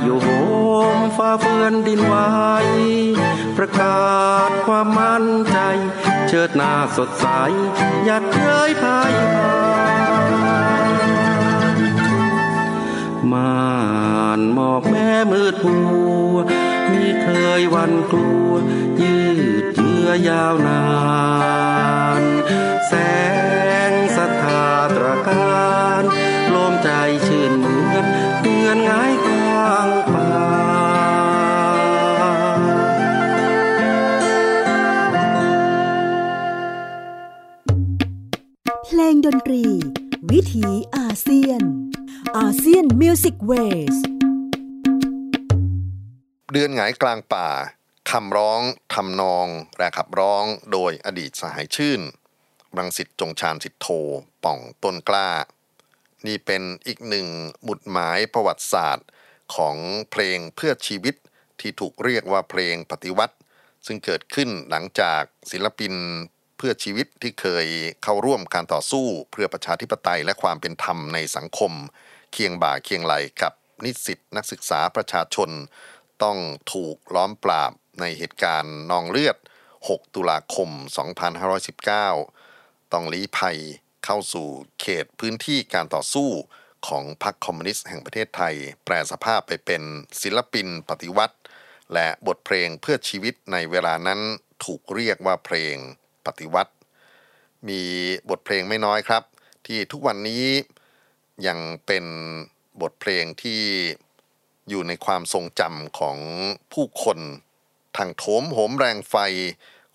[0.03, 0.29] อยู่โห
[0.99, 2.17] มฟ้าเฟือนดินไหว
[3.57, 4.07] ประกา
[4.49, 5.59] ศความมั่นใจ
[6.29, 7.27] เชิดหน้าสดใส
[8.05, 9.57] หยัดเย้ยพายพา
[13.33, 15.79] ม่านหมอกแม่มืดมั
[16.33, 16.37] ว
[16.93, 17.29] มีเค
[17.61, 18.51] ยวันกลัว
[19.01, 19.19] ยื
[19.63, 20.85] ดเยื้อยาวนา
[22.21, 22.23] น
[22.87, 22.93] แส
[23.91, 26.03] งศรัทธาตรการ
[26.51, 26.91] โลมใจ
[27.27, 28.05] ชื่นเหมือน
[28.43, 29.16] เดือนง่ายกลาง
[39.27, 39.65] ดนตรี
[40.33, 41.63] วิถีอาเซียน
[42.39, 43.53] อาเซียนมิวสิกเว
[43.95, 43.97] ส
[46.53, 47.49] เดือนหงายกลางป่า
[48.11, 48.61] คำร้อง
[48.95, 49.47] ทำนอง
[49.79, 52.01] และขับร้องโดยอดีตสหายชื่น
[52.79, 53.87] รังสิตจงชาญสิทธโธ
[54.45, 55.31] ป่องต้นกล้า
[56.27, 57.27] นี่เป็นอีกหนึ่ง
[57.63, 59.09] หมุดหมายประวัติศาสตร์
[59.55, 59.77] ของ
[60.11, 61.15] เพลงเพื่อชีวิต
[61.61, 63.37] ที่ถูกเรียกว่าเพลงปฏิวัติ
[63.87, 65.95] ซึ่งเกิดขึ้นหลังจากศิลปิน
[66.57, 67.67] เพื่อชีวิตที่เคย
[68.03, 71.73] เข้าร่วมการต่อสู้เพื่อประชาธิปไตยและความเป็นธรรมในสังคม
[72.33, 73.53] เคียงบ่าเคียงไหลกับ
[73.85, 75.51] นิสิตนักศึกษาประชาชน
[76.23, 76.39] ต้อง
[76.73, 79.37] ถูกล้อมปราบในเหตุการณ์นองเลือด
[79.79, 80.71] 6 ตุลาคม
[82.03, 83.59] 2519 ต้องลี้ภัย
[84.05, 84.49] เข้าสู่
[84.81, 86.31] เขตพื้นที่การต่อสู้
[86.89, 89.83] ของพรรคคอมมิวนิสต์แห่งประเทศไทย แปลสภาพไปเป็น
[90.23, 91.37] ศิลปินปฏิวัติ
[91.95, 94.21] และบทเพลงเพื่อชีวิตในเวลานั้น
[94.65, 95.77] ถูกเรียกว่าเพลง
[96.27, 96.73] ปฏิวัติ
[97.69, 97.83] มี
[98.31, 99.23] บทเพลงไม่น้อยครับ
[99.67, 100.45] ที่ทุกวันนี้
[101.47, 102.05] ยังเป็น
[102.81, 103.63] บทเพลงที่
[104.69, 106.19] อยู่ในความทรงจำของ
[106.73, 107.19] ผู้คน
[107.97, 109.17] ทางโถมโหมแรงไฟ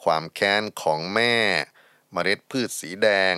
[0.04, 1.36] ความแค้นของแม่
[2.12, 3.36] เมล็ดพืชสีแดง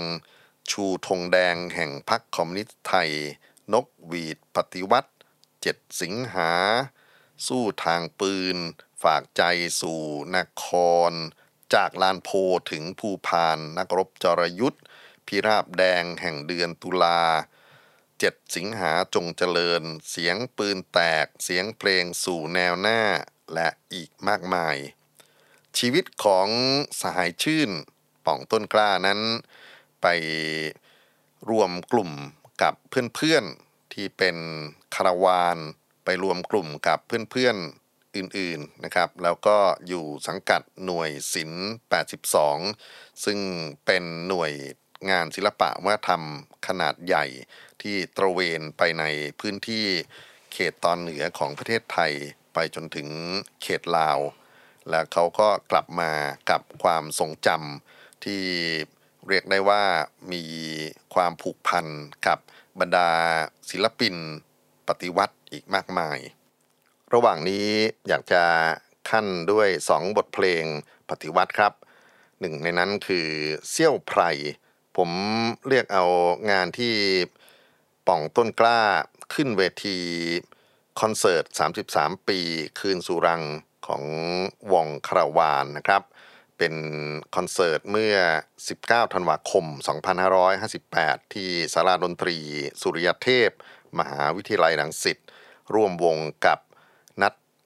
[0.72, 3.12] ชูธงแดงแห่งพรรคคอมมิวนิสต์ไทย
[3.74, 5.12] นกหวีดปฏิวัติ
[5.62, 6.52] เจ็ดสิงหา
[7.48, 8.58] สู้ทางปืน
[9.04, 9.44] ฝากใจ
[9.82, 10.02] สู่
[10.36, 10.66] นค
[11.10, 11.12] ร
[11.74, 12.30] จากลานโพ
[12.72, 14.80] ถึงภูพานนักรบจรยุทธ
[15.28, 17.22] พิราบแดงแห่งเดือนตุลา
[18.20, 23.02] เจ็ดสิงหาจงเจริญ เสียงปืนแตก เสียงเพลงสู่แนวหน้า
[23.54, 24.78] และอีกมากมาย
[25.78, 26.48] ชีวิตของ
[27.02, 27.72] สหายชื่น
[28.26, 29.20] ป่องต้นกล้านั้น
[30.02, 30.08] ไป
[31.50, 32.12] รวมกลุ่ม
[32.62, 32.74] กับ
[33.16, 34.38] เพื่อนๆที่เป็น
[34.96, 35.58] คาราวาน
[36.06, 37.83] ไปรวมกลุ่มกับเพื่อนๆ
[38.16, 41.68] อื่นๆนะครับ แล้วก็อยู่สังกัดหน่วยศิลป์
[42.46, 43.40] 82 ซึ่ง
[43.86, 44.54] เป็นหน่วย
[45.10, 46.24] งานศิลปะวัฒนธรรม
[46.68, 47.26] ขนาดใหญ่
[47.82, 49.04] ที่ตระเวนไปใน
[49.40, 49.86] พื้นที่
[50.54, 52.14] เขตตอนเหนือของประเทศไทย
[52.54, 53.08] ไปจนถึง
[53.62, 54.20] เขตลาว
[54.90, 56.12] แล้วเขาก็กลับมา
[56.50, 58.44] กับความทรงจำที่
[59.28, 59.84] เรียกได้ว่า
[60.34, 60.44] มี
[61.14, 61.86] ความผูกพัน
[62.28, 62.40] กับ
[62.80, 63.10] บรรดา
[63.70, 64.16] ศิลปิน
[64.88, 66.20] ปฏิวัติอีกมากมาย
[67.14, 67.68] ระหว่างนี้
[68.08, 68.44] อยากจะ
[69.10, 70.64] ขั้นด้วยสองบทเพลง
[71.10, 71.74] ปฏิวัติครับ
[72.40, 73.28] หนึ่งในนั้นคือ
[73.70, 74.22] เซี่ยวไพร
[74.98, 75.10] ผม
[75.68, 76.06] เรียกเอา
[76.52, 76.96] งานที่
[78.08, 78.82] ป่องต้นกล้า
[79.34, 79.98] ขึ้นเวที
[81.02, 81.46] คอนเสิร์ต
[81.88, 82.40] 33 ปี
[82.80, 83.44] คืนสุรัง
[83.88, 84.04] ของ
[84.74, 86.02] วงคาราวานนะครับ
[86.58, 86.76] เป็น
[87.36, 88.16] คอนเสิร์ตเมื่อ
[88.66, 89.66] 19 ธันวาคม
[90.50, 92.38] 2558 ที่สาราดนตรี
[92.82, 93.50] สุริยเทพ
[94.00, 95.18] มหาวิทยาลัยรังสิต
[95.74, 96.60] ร่วมวงกับ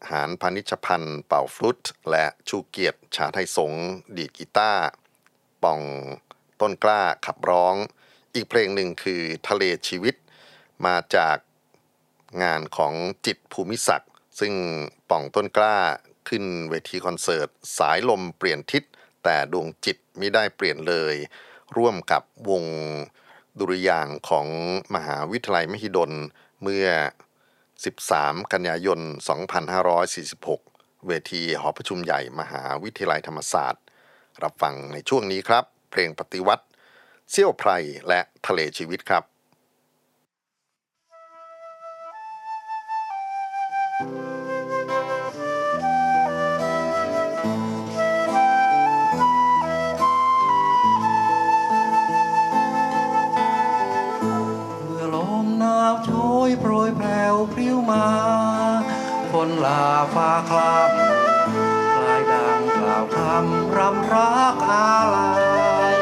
[0.09, 3.73] หารพานิชพันธ์เป่าฟลุต และชูเกียรติชาไทยสง
[4.17, 4.85] ดีดกีตาร์
[5.63, 5.81] ป่อง
[6.61, 7.75] ต้นกล้าขับร้อง
[8.33, 10.15] อีกเพลงหนึ่งคือทะเลชีวิต
[10.85, 11.37] มาจาก
[12.43, 12.93] งานของ
[13.25, 14.53] จิตภูมิศักดิ์ซึ่ง
[15.09, 15.77] ป่องต้นกล้า
[16.29, 18.83] ขึ้นเวทีคอนเสิร์ต สายลมเปลี่ยนทิศ
[19.23, 21.15] แต่ดวงจิตไม่ได้เปลี่ยนเลย
[21.77, 22.63] ร่วมกับวง
[23.59, 24.47] ดุริยางของ
[24.95, 26.11] มหาวิทยาลัยมหิดล
[26.61, 26.87] เมื่อ
[27.85, 28.99] 13 กันยายน
[29.83, 33.83] 2546 เวทีหอประชุมใหญ่มหาวิทยาลัยธรรมศาสตร์
[34.43, 36.65] รับฟังในช่วงนี้ครับ เพลงปฏิวัติ
[37.31, 37.71] เซี่ยวไพร
[38.07, 39.23] และทะเลชีวิตครับ
[59.67, 60.89] ลาฟ้าคลับ
[61.95, 65.31] กลายดังกล่าวคำรำรักอาลั
[65.93, 65.95] ย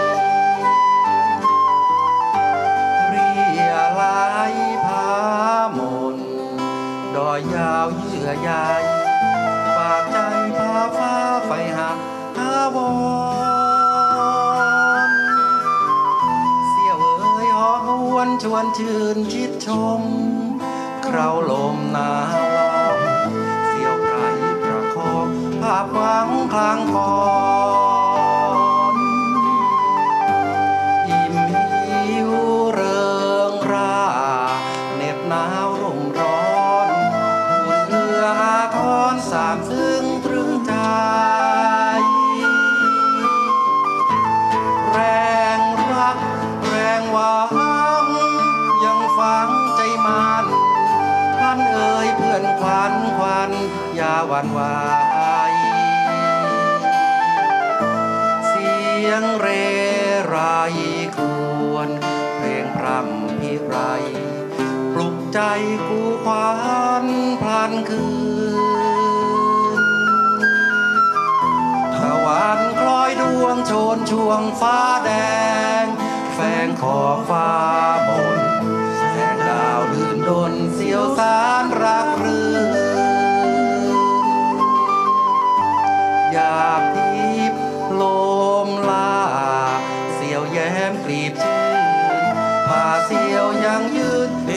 [3.09, 3.29] เรี
[3.69, 4.53] ยลาย
[4.85, 5.09] พา
[5.77, 5.79] ม
[6.15, 6.17] น
[7.15, 8.51] ดอยยาวเยื่อใย
[9.75, 10.17] ฝากใจ
[10.57, 11.97] พาฟ้าไฟหัก
[12.37, 12.93] หาวอ
[15.09, 15.11] น
[16.69, 19.67] เสียวเอ้ยหอหวนชวนชื่นชิดช
[19.99, 20.01] ม
[21.05, 22.11] คราวลมหนา
[22.43, 22.44] ว
[25.65, 25.79] ลอ
[26.53, 27.17] ครั้งก่อ
[28.93, 28.97] น
[31.07, 32.31] อิ่มหิว
[32.73, 33.05] เริ
[33.51, 34.03] งรา
[34.95, 36.89] เหน็บหนาวร่มร้อน
[37.67, 38.77] อุ่นเรืออาท
[39.13, 40.73] รสามซึ่งตรึงใจ
[44.91, 44.99] แร
[45.57, 45.59] ง
[45.91, 46.17] รัก
[46.67, 47.39] แรงหวั
[48.03, 48.05] ง
[48.83, 50.45] ยังฝังใจมัน
[51.39, 53.51] พันเอ่ยเพื่อนขวัญขวัญ
[53.95, 54.61] อย่าหวั่นไหว
[59.09, 59.47] ยงเร
[60.27, 60.37] ไร
[61.15, 61.25] คร
[61.73, 61.89] วญ
[62.37, 63.77] เพลงพรำพิไร
[64.93, 65.39] ปลุกใจ
[65.87, 66.51] กูขวั
[67.03, 67.05] ญ
[67.41, 68.05] พลันคื
[69.81, 69.83] น
[72.01, 75.11] ตะวันคล้อยดวงโชนช่วงฟ้าแด
[75.83, 75.85] ง
[76.33, 77.49] แฝงขอฟ้า
[78.07, 78.39] บน
[78.97, 82.04] แสงดาวลื่นดนเสียวสารรัก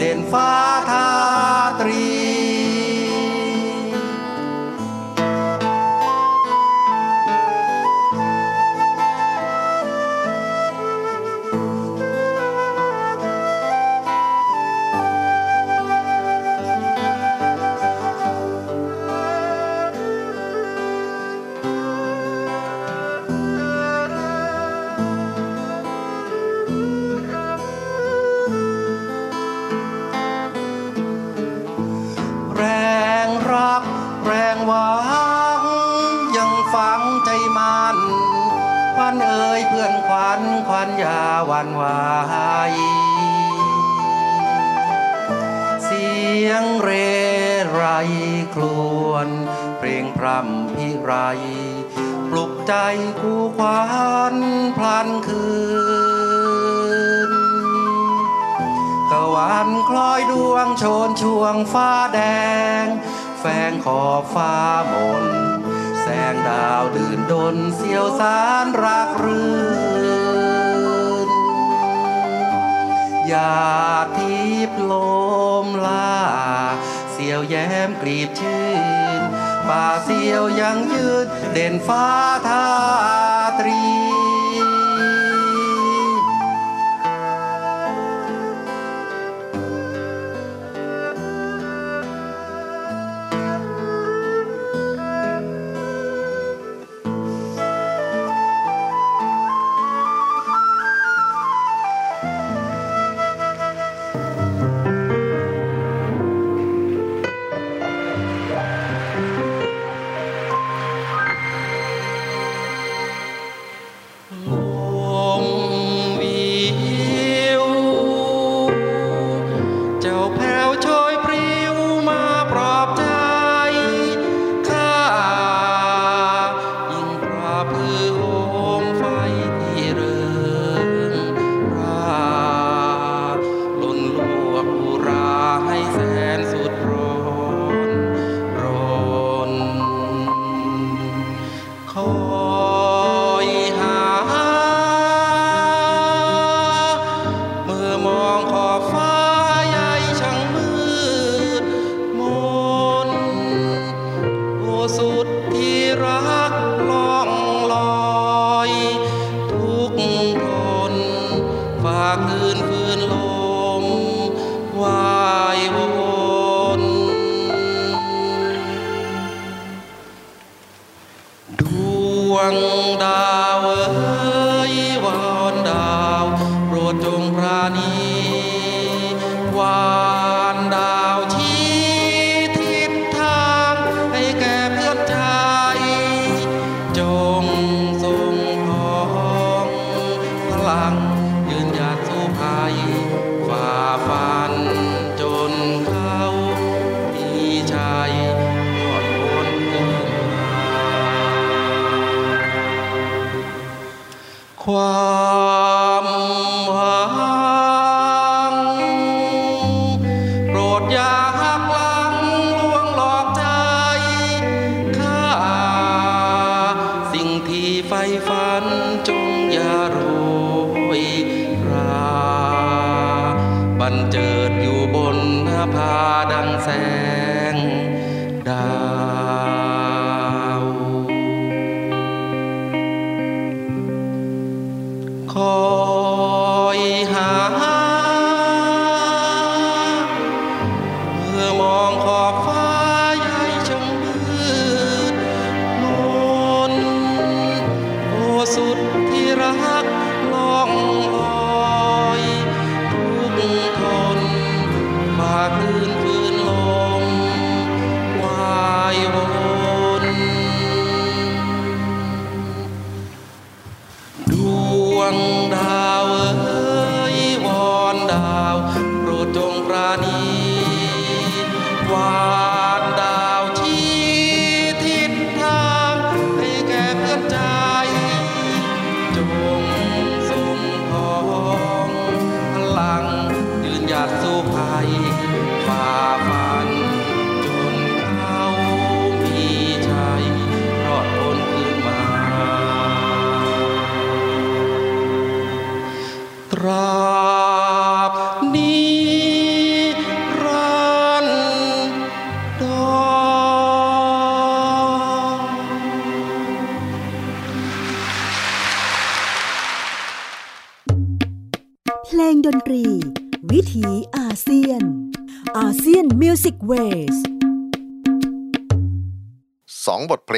[0.00, 0.50] เด่นฟ้า
[0.90, 1.06] ทา
[1.80, 2.07] ตรี
[46.82, 46.90] เร
[47.70, 47.82] ไร
[48.54, 48.62] คร
[49.06, 49.28] วญ
[49.78, 51.12] เพลงพรำพิไร
[52.30, 52.74] ปลุกใจ
[53.20, 53.82] กูขวั
[54.34, 54.36] ญ
[54.76, 55.46] พลันคื
[57.28, 57.30] น
[59.10, 62.20] ตะวันคล้อยดวงโชนช่วงฟ้าแด
[62.84, 62.86] ง
[63.40, 64.54] แฝงขอบฟ้า
[64.92, 65.24] มน
[66.00, 69.50] แสงดาวดื่นดนเสียวสารรักรื่
[71.26, 71.28] น
[73.32, 73.56] ยา
[74.16, 74.38] ทิ
[74.68, 75.17] พย์ลม
[77.38, 78.66] ยวแย้มกลีบชื่
[79.20, 79.22] น
[79.68, 82.06] ป่าเสียวยังยืนเด่นฟ้า
[82.48, 82.66] ทา
[83.58, 83.97] ตรี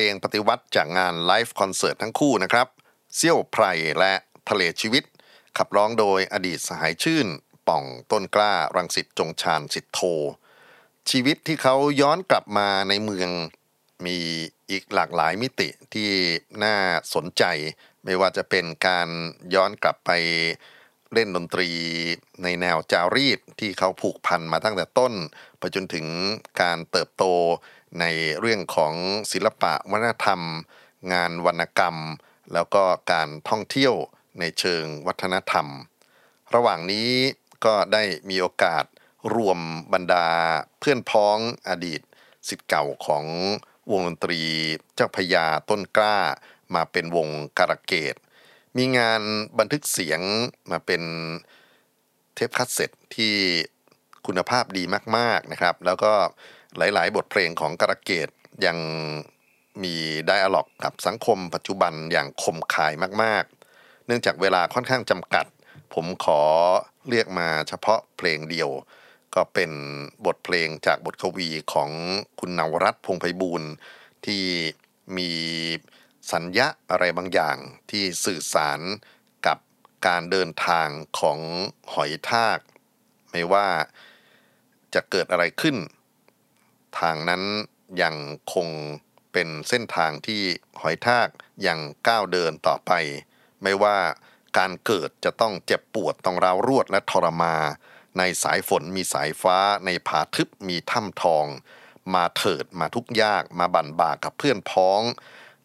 [0.08, 2.68] งบทเพลงปฏิวัติจากงานไลฟ์คอนเสิร์ตทั้งคู่นะครับ
[3.16, 3.64] เซี่ยวไพร
[3.98, 4.12] และ
[4.48, 5.04] ทะเลชีวิต
[5.58, 7.26] ขับร้องโดยอดีตสหายชื่น
[7.68, 10.00] ป่องต้นกล้ารังสิตจงชาญสิทธโท
[11.10, 13.30] ชีวิตที่เขาย้อนกลับมาในเมือง
[14.06, 14.18] มี
[14.70, 16.10] อีกหลากหลายมิติที่
[16.64, 16.76] น่า
[17.14, 17.44] สนใจ
[18.04, 19.08] ไม่ว่าจะเป็นการ
[19.54, 20.10] ย้อนกลับไป
[21.12, 21.70] เล่นดนตรี
[22.42, 25.12] ในแนวจารีตที่เขาผูกพันมาตั้งแต่ต้น
[25.58, 26.06] ไปจนถึง
[26.62, 27.24] การเติบโต
[28.00, 28.04] ใน
[28.40, 28.94] เรื่องของ
[29.32, 30.40] ศิลปะวัฒนธรรม
[31.12, 31.96] งานวรรณกรรม
[32.52, 33.94] แล้วก็การท่องเที่ยว
[34.38, 35.66] ในเชิงวัฒนธรรม
[36.54, 37.10] ระหว่างนี้
[37.64, 38.84] ก็ได้มีโอกาส
[39.34, 39.58] รวม
[39.92, 40.28] บรรดา
[40.78, 41.38] เพื่อนพ้อง
[41.68, 42.00] อดีต
[42.48, 43.24] สิทธิ์เก่าของ
[43.90, 44.40] วงดนตรี
[44.94, 46.18] เจ้าพญาต้นกล้า
[46.74, 47.28] มาเป็นวง
[47.58, 48.14] การะเกด
[48.76, 49.22] มีงาน
[49.58, 50.20] บันทึกเสียง
[50.70, 51.02] มาเป็น
[52.34, 53.34] เทปคัสเซ็ตที่
[54.26, 54.82] คุณภาพดี
[55.16, 56.12] มาก ๆนะครับ แล้วก็
[56.76, 58.28] หลาย ๆ บทเพลงของการะเกด
[58.66, 58.78] ยัง
[59.82, 59.94] มี
[60.26, 62.92] ไดอะล็อกกับสังคมปัจจุบันอย่างคมคาย
[63.22, 63.44] มาก
[63.76, 65.46] ๆ เนื่องจากเวลาค่อนข้างจำกัด
[65.94, 66.40] ผมขอ
[67.10, 68.70] เรียกมาเฉพาะเพลงเดียว
[69.34, 69.70] ก็เป็น
[70.26, 71.90] บทเพลงจากบทกวีของ
[72.40, 73.70] คุณนวรัตน์พงไพบูลย์
[74.26, 74.44] ที่
[75.16, 75.30] มี
[76.32, 77.56] สัญญะอะไรบางอย่าง
[77.90, 78.80] ที่สื่อสาร
[79.46, 79.58] กับ
[80.06, 80.88] การเดินทาง
[81.20, 81.38] ของ
[81.92, 82.58] หอยทาก
[83.30, 83.68] ไม่ว่า
[84.94, 85.76] จะเกิดอะไรขึ้น
[86.98, 87.42] ทางนั้น
[88.02, 88.16] ยัง
[88.54, 88.68] คง
[89.32, 90.42] เป็นเส้นทางที่
[90.80, 91.28] หอยทาก
[91.66, 91.78] ยัง
[92.08, 92.92] ก้าวเดินต่อไป
[93.62, 93.98] ไม่ว่า
[94.58, 97.56] การเกิดจะต้องเจ็บปวดต้องร้าวรวดและทรมา
[98.18, 101.46] ในสายฝนมีสายฟ้า ในผาทึบมีถ้ำทอง
[102.14, 105.02] มาเถิดมาทุกยากมาบั่นบากกับเพื่อนพ้อง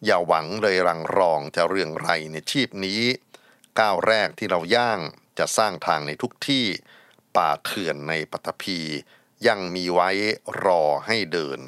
[0.04, 3.00] อย่าหวังเลยรังรองจะเรื่องไรในชีพนี้
[3.78, 5.00] ก้าวแรกที่เราย่าง
[5.38, 6.64] จะสร้างทางในทุกที่
[7.36, 8.80] ป่าเถื่อนในปัตภี
[9.48, 10.10] ยังมีไว้
[10.64, 11.60] รอให้เดิน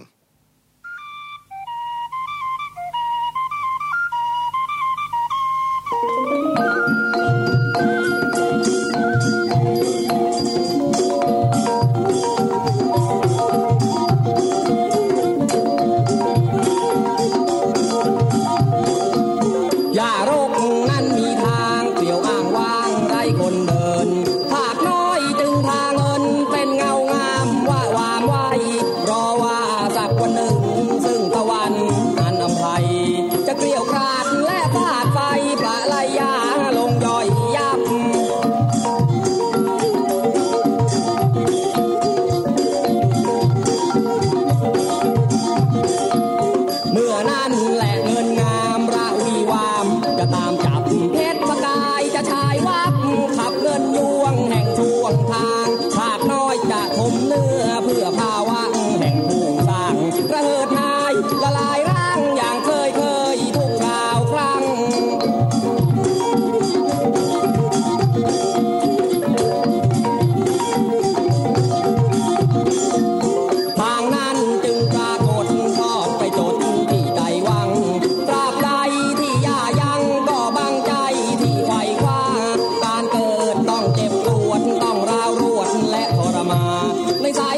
[87.22, 87.57] ในสาย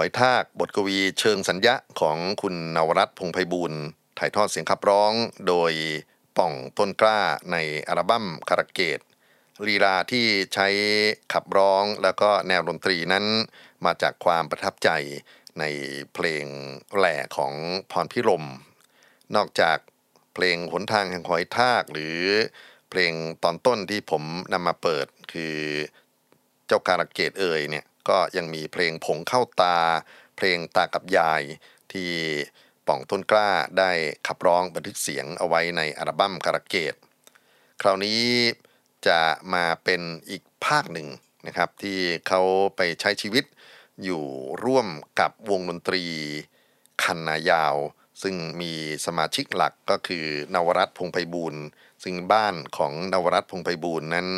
[0.00, 3.72] อยทาก บทกวีเชิงสัญญะของคุณนวรัตน์พงไพบูล
[4.18, 5.12] ถ่ายทอดเสียงขับร้อง
[5.48, 5.72] โดย
[6.36, 7.20] ป่องต้นกล้า
[7.52, 7.56] ใน
[7.88, 9.00] อัลบั้มคาราเกต
[9.66, 10.68] ลีลาที่ใช้
[11.32, 13.24] ขับร้องแล้วก็แนวดนตรีนั้น
[13.84, 14.90] มาจากความประทับใจ
[15.58, 15.64] ใน
[16.14, 16.46] เพลง
[16.96, 17.54] แหล่ของ
[17.90, 18.44] พรพิรม
[19.36, 19.78] นอกจาก
[20.34, 22.18] เพลงหนทางแห่งหอยทากหรือ
[22.90, 23.12] เพลง
[23.44, 24.22] ตอนต้นที่ผม
[24.52, 25.56] นำมาเปิดคือ
[26.66, 29.78] เจ้าการะเกตเอ่ยเนี่ย ก็ยังมีเพลงผงเข้าตา
[30.36, 31.42] เพลงตากับยาย
[31.92, 32.10] ที่
[32.86, 33.90] ป่องต้นกล้าได้
[34.26, 36.94] ขับร้องบันทึกเสียงเอาไว้ในอัลบั้มการะเกต
[37.80, 38.22] คราวนี้
[39.06, 39.20] จะ
[39.54, 41.08] มาเป็นอีกภาคหนึ่ง
[41.46, 41.98] นะครับ ที่
[42.28, 42.42] เขา
[42.76, 43.44] ไปใช้ชีวิต
[44.04, 44.24] อยู่
[44.64, 44.88] ร่วม
[45.20, 46.04] กับวงดนตรี
[47.02, 47.76] คันนายาว
[48.22, 48.72] ซึ่งมี
[49.06, 51.62] สมาชิกหลักก็คือนวรัตน์พงไพบูลย์
[52.02, 54.28] ซึ่งบ้านของนวรัตน์พงไพบูลย์นั้น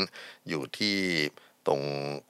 [0.48, 0.98] อยู่ที่
[1.66, 1.82] ตรง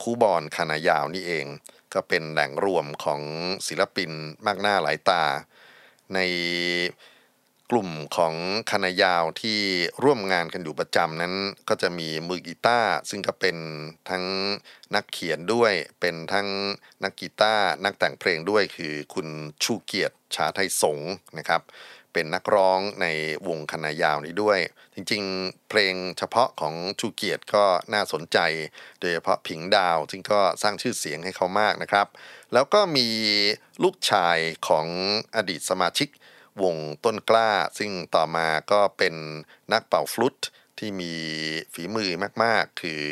[0.03, 1.47] คูบอนคานายาวนี่เอง
[1.95, 3.20] ก็เป็นแหล่งรวมของ
[3.66, 4.11] ศิลปิน
[4.47, 5.24] มากหน้าหลายตา
[6.14, 6.18] ใน
[7.70, 8.35] กลุ่มของ
[8.70, 9.61] คณะยาวที่
[10.03, 11.35] ร่วมงานกันอยู่ประจำนั้น
[11.68, 13.57] ก็จะมีมือกีตาร์ซึ่งก็เป็น
[14.11, 14.24] ทั้ง
[14.95, 16.49] นักเขียนด้วย เป็นทั้ง
[17.05, 19.28] นักกีตาร์นักแต่งเพลงด้วยคือคุณ
[19.62, 20.99] ชูเกียรติชาไทยสง
[21.39, 21.61] นะครับ
[22.12, 23.06] เป็นนักร้องใน
[23.48, 24.58] วงคณะยาวนี้ด้วย
[24.94, 28.38] จริงๆ เพลงเฉพาะของชูเกียรติก็น่าสนใจ
[29.00, 32.06] โดยเฉพาะผิงดาว ซึ่งก็สร้างชื่อเสียงให้เขามากนะครับ
[32.52, 33.08] แล้วก็มี
[33.82, 34.38] ลูกชาย
[34.68, 34.86] ของ
[35.36, 36.08] อดีตสมาชิก
[36.62, 39.14] วงต้นกล้า ซึ่งต่อมาก็เป็น
[39.72, 40.38] นักเป่าฟลุต
[40.78, 41.12] ที่มี
[41.72, 42.10] ฝีมือ
[42.42, 43.02] มากๆ คือ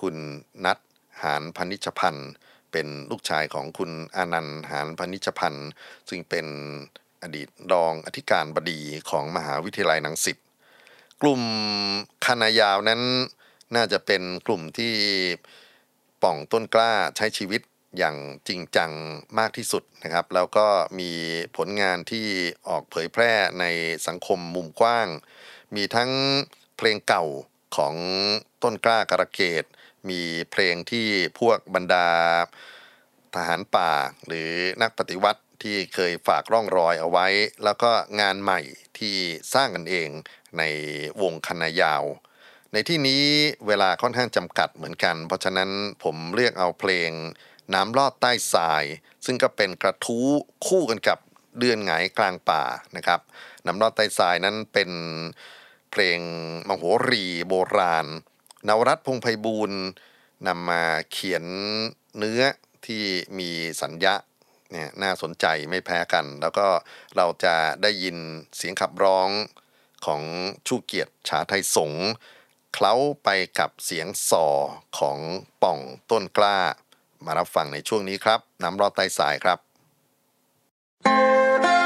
[0.00, 0.16] คุณ
[0.64, 0.78] นัท
[1.22, 2.30] หานพนิชพันธ์
[2.72, 5.68] เป็นลูกชายของคุณอนันต์หานพนิชพันธ์
[6.08, 6.46] ซึ่งเป็น
[7.22, 10.36] อดีตรองอธิการบดีของมหาวิทยาลัยนังสิต
[11.22, 11.42] กลุ่ม
[12.26, 13.00] คณะยาวนั้น
[13.76, 14.94] น่าจะเป็นกลุ่มที่
[16.22, 17.62] ป่องต้นกล้าใช้ชีวิต
[17.98, 18.16] อย่าง
[18.48, 18.90] จริงจัง
[19.38, 20.66] มากที่สุดนะครับ แล้วก็
[20.98, 21.10] มี
[21.56, 22.26] ผลงานที่
[22.68, 23.64] ออกเผยแพร่ใน
[24.06, 25.08] สังคมมุมกว้าง
[25.74, 26.10] มีทั้ง
[26.76, 27.24] เพลงเก่า
[27.76, 27.94] ของ
[28.62, 29.64] ต้นกล้าการะเกด
[30.08, 31.06] มีเพลงที่
[31.38, 32.08] พวกบรรดา
[33.34, 33.90] ทหารป่า
[34.26, 34.50] หรือ
[34.82, 37.26] นักปฏิวัติ ที่เคยฝากร่องรอยเอาไว้
[37.64, 37.90] แล้วก็
[38.20, 38.60] งานใหม่
[38.98, 39.16] ที่
[39.54, 40.08] สร้างกันเอง
[40.58, 40.62] ใน
[41.22, 42.04] วงคณะยาว
[42.72, 43.24] ในที่นี้
[43.66, 45.70] เวลาค่อนข้างจำกัดเหมือนกัน เพราะฉะนั้น
[46.04, 47.10] ผมเลือกเอาเพลง
[47.74, 48.84] น้ำลอดใต้ทราย
[49.24, 50.28] ซึ่งก็เป็นกระทู้
[50.66, 51.18] คู่กันกับ
[51.58, 52.62] เดือนหงายกลางป่า
[52.96, 53.20] นะครับ
[53.66, 54.90] น้ำลอดใต้ทรายนั้นเป็น
[55.90, 56.20] เพลง
[56.68, 58.06] มโหรีโบราณ
[58.68, 59.72] นวรัตพงไพบูล
[60.46, 61.44] นำมาเขียน
[62.18, 62.42] เนื้อ
[62.86, 63.02] ที่
[63.38, 63.50] มี
[63.82, 64.14] สัญญา
[64.72, 66.66] เนี่ยน่าสนใจไม่แพ้กัน แล้วก็
[67.16, 68.16] เราจะได้ยิน
[68.56, 69.28] เสียงขับร้อง
[70.06, 70.22] ของ
[70.66, 71.92] ชูเกียรติชาไทยสง
[72.74, 72.94] เคล้า
[73.24, 74.46] ไปกับเสียงสอ
[74.98, 75.18] ของ
[75.62, 75.78] ป่อง
[76.10, 76.58] ต้นกล้า
[77.24, 79.58] มารับฟังในช่วงนี้ครับ น้ำรอดใต้สายครับ
[81.82, 81.85] ง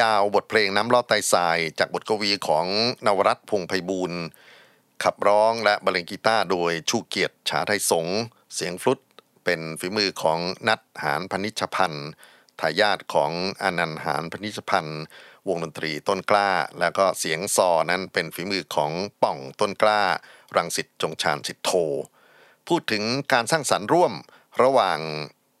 [0.00, 2.66] ยาวบทเพลงน้ำลอดไตทราย จากบทกวีของ
[3.06, 4.22] นวรัตพงไพบูลย์
[5.02, 8.06] ขับร้องและบรรเลงกีตาร์โดยชูเกียรติฉาไทยสง
[8.54, 9.00] เสียงฟลุต
[9.44, 10.38] เป็นฝีมือของ
[10.68, 12.08] นัทหานพนิชพันธ์
[12.60, 13.32] ทายาทของ
[13.62, 15.02] อนันต์หานพนิชพันธ์
[15.48, 18.92] วงดนตรีต้นกล้า แล้วก็เสียงซอนั้นเป็นฝีมือของ
[19.22, 20.02] ป่องต้นกล้า
[20.56, 21.70] รังสิตจงชาญสิทโท
[22.68, 24.12] พูดถึงการสร้างสรรค์ร่วม
[24.62, 24.98] ระหว่าง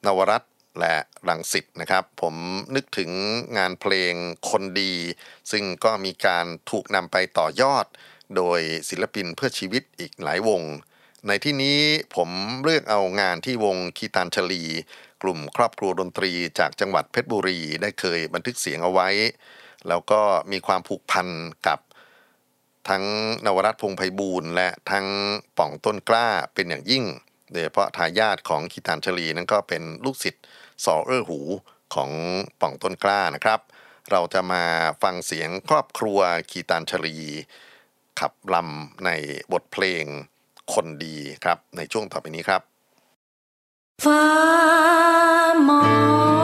[0.06, 0.42] นวรัต
[0.80, 0.94] และ
[1.28, 2.34] รังสิตนะครับ ผม
[2.74, 3.10] นึกถึง
[3.58, 4.14] งานเพลง
[4.50, 4.94] คนดี
[5.50, 7.86] ซึ่งก็มีการถูกนำไปต่อยอด
[8.36, 10.62] โดยศิลปินเพื่อชีวิตอีกหลายวง
[11.28, 11.78] ในที่นี้
[12.16, 12.30] ผม
[12.64, 14.64] เลือกเอางานที่วงคีตานชลี
[15.22, 19.08] กลุ่มครอบครัวดนตรีจากจังหวัดเพชรบุรีได้เคยบันทึกเสียงเอาไว้
[19.88, 20.20] แล้วก็
[20.52, 21.28] มีความผูกพัน
[21.66, 21.78] กับ
[22.88, 23.04] ทั้ง
[23.46, 25.06] นวรัตนพงไพบูลย์และทั้ง
[25.58, 27.04] ป่องต้นกล้าเป็นอย่างยิ่ง
[27.50, 30.44] โดยเฉพาะทายาทของคีตานชลีนั้นก็เป็นลูกศิษย์
[30.84, 31.40] สอเอ้อหู
[31.94, 32.10] ของ
[32.60, 33.60] ป่องต้นกล้านะครับ
[34.10, 34.64] เราจะมา
[35.02, 36.18] ฟังเสียงครอบครัว
[36.50, 37.16] คีตานชลี
[38.20, 39.10] ขับลำใน
[39.52, 40.04] บทเพลง
[40.72, 42.62] คนดีครับในช่วงต่อไปนี้ครับ
[44.04, 44.22] ฟ้า
[45.68, 45.80] มอ
[46.42, 46.43] ง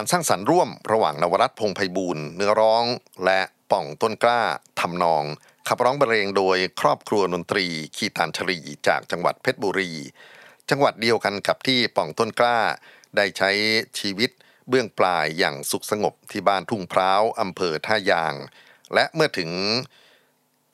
[0.00, 2.84] การสร้างสรรค์ร่วมระหว่างนวรัตพงไพบูลย์เนื้อร้อง
[3.24, 3.40] และ
[3.70, 4.42] ป่องต้นกล้า
[4.80, 5.24] ทำนอง
[5.68, 9.92] ขับร้องบรรเลงโดยครอบครัวดนตรีคีตานชรีจากจังหวัดเพชรบุรี
[10.70, 12.58] จังหวัดเดียวกันกับที่ป่องต้นกล้า
[13.16, 13.50] ได้ใช้
[13.98, 14.30] ชีวิต
[14.68, 18.34] เบื้องปลายอย่างสุขสงบที่บ้านทุ่งพร้าวอำเภอท่ายาง
[18.94, 19.50] และเมื่อถึง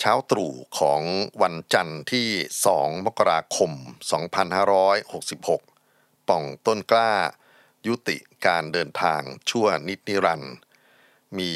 [0.00, 1.02] เช้าตรู่ของ
[1.42, 2.28] วันจันทร์ที่
[2.68, 3.70] 2 มกราคม
[5.00, 7.12] 2566 ป่องต้นกล้า
[7.86, 8.16] ยุติ
[8.46, 10.54] การเดินทางชั่วนิดนิรันดร์
[11.38, 11.52] มี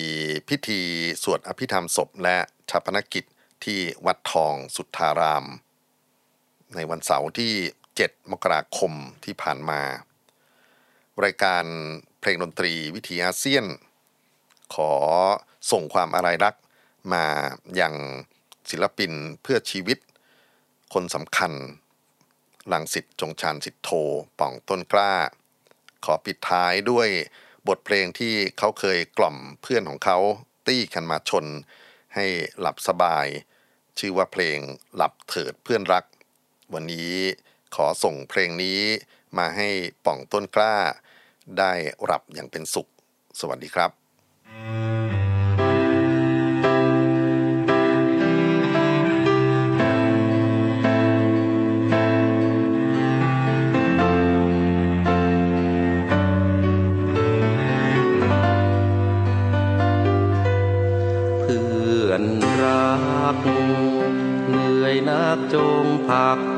[0.48, 0.82] พิธี
[1.22, 2.36] สวดอภิธรรมศพและ
[2.70, 3.24] ชาปนกิจ
[3.64, 5.44] ที่วัดทองสุทธาราม
[6.74, 7.52] ในวันเสาร์ที่
[7.92, 8.92] 7 มกราคม
[9.24, 9.80] ที่ผ่านมา
[11.24, 11.64] รายการ
[12.20, 13.64] เพลงดนตรีวิถีอาเซียน
[14.74, 14.92] ขอ
[15.70, 16.54] ส่งความอาลัยรัก
[17.12, 17.24] มา
[17.76, 17.94] อย่าง
[18.70, 19.12] ศิลปิน
[19.42, 19.98] เพื่อชีวิต
[20.94, 21.52] คนสำคัญ
[22.72, 23.90] ลังสิตจงชานสิทธโท
[24.38, 25.14] ป่องต้นกล้า
[26.04, 27.08] ขอปิดท้ายด้วย
[27.68, 30.18] บทเพลงที่เขาเคยกล่อมเพื่อนของเขา
[30.66, 31.46] ตี้กันมาชน
[32.14, 32.26] ให้
[32.60, 33.26] หลับสบาย
[33.98, 34.58] ชื่อว่าเพลง
[34.96, 36.04] หลับเถิดเพื่อนรัก
[36.74, 37.12] วันนี้
[37.74, 38.80] ขอส่งเพลงนี้
[39.38, 39.68] มาให้
[40.04, 40.76] ป่องต้นกล้า
[41.58, 41.72] ได้
[42.04, 42.88] หลับอย่างเป็นสุข
[43.40, 43.90] สวัสดีครับ
[44.96, 66.57] เจงผัก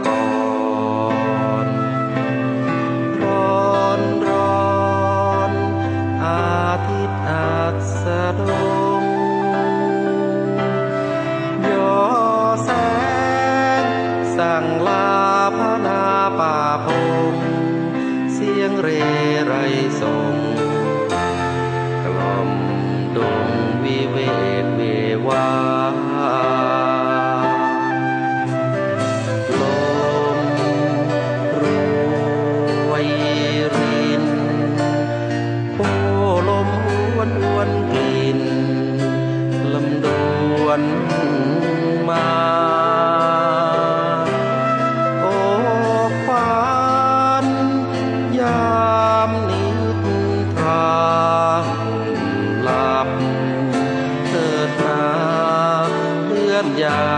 [56.80, 57.09] ลื่อ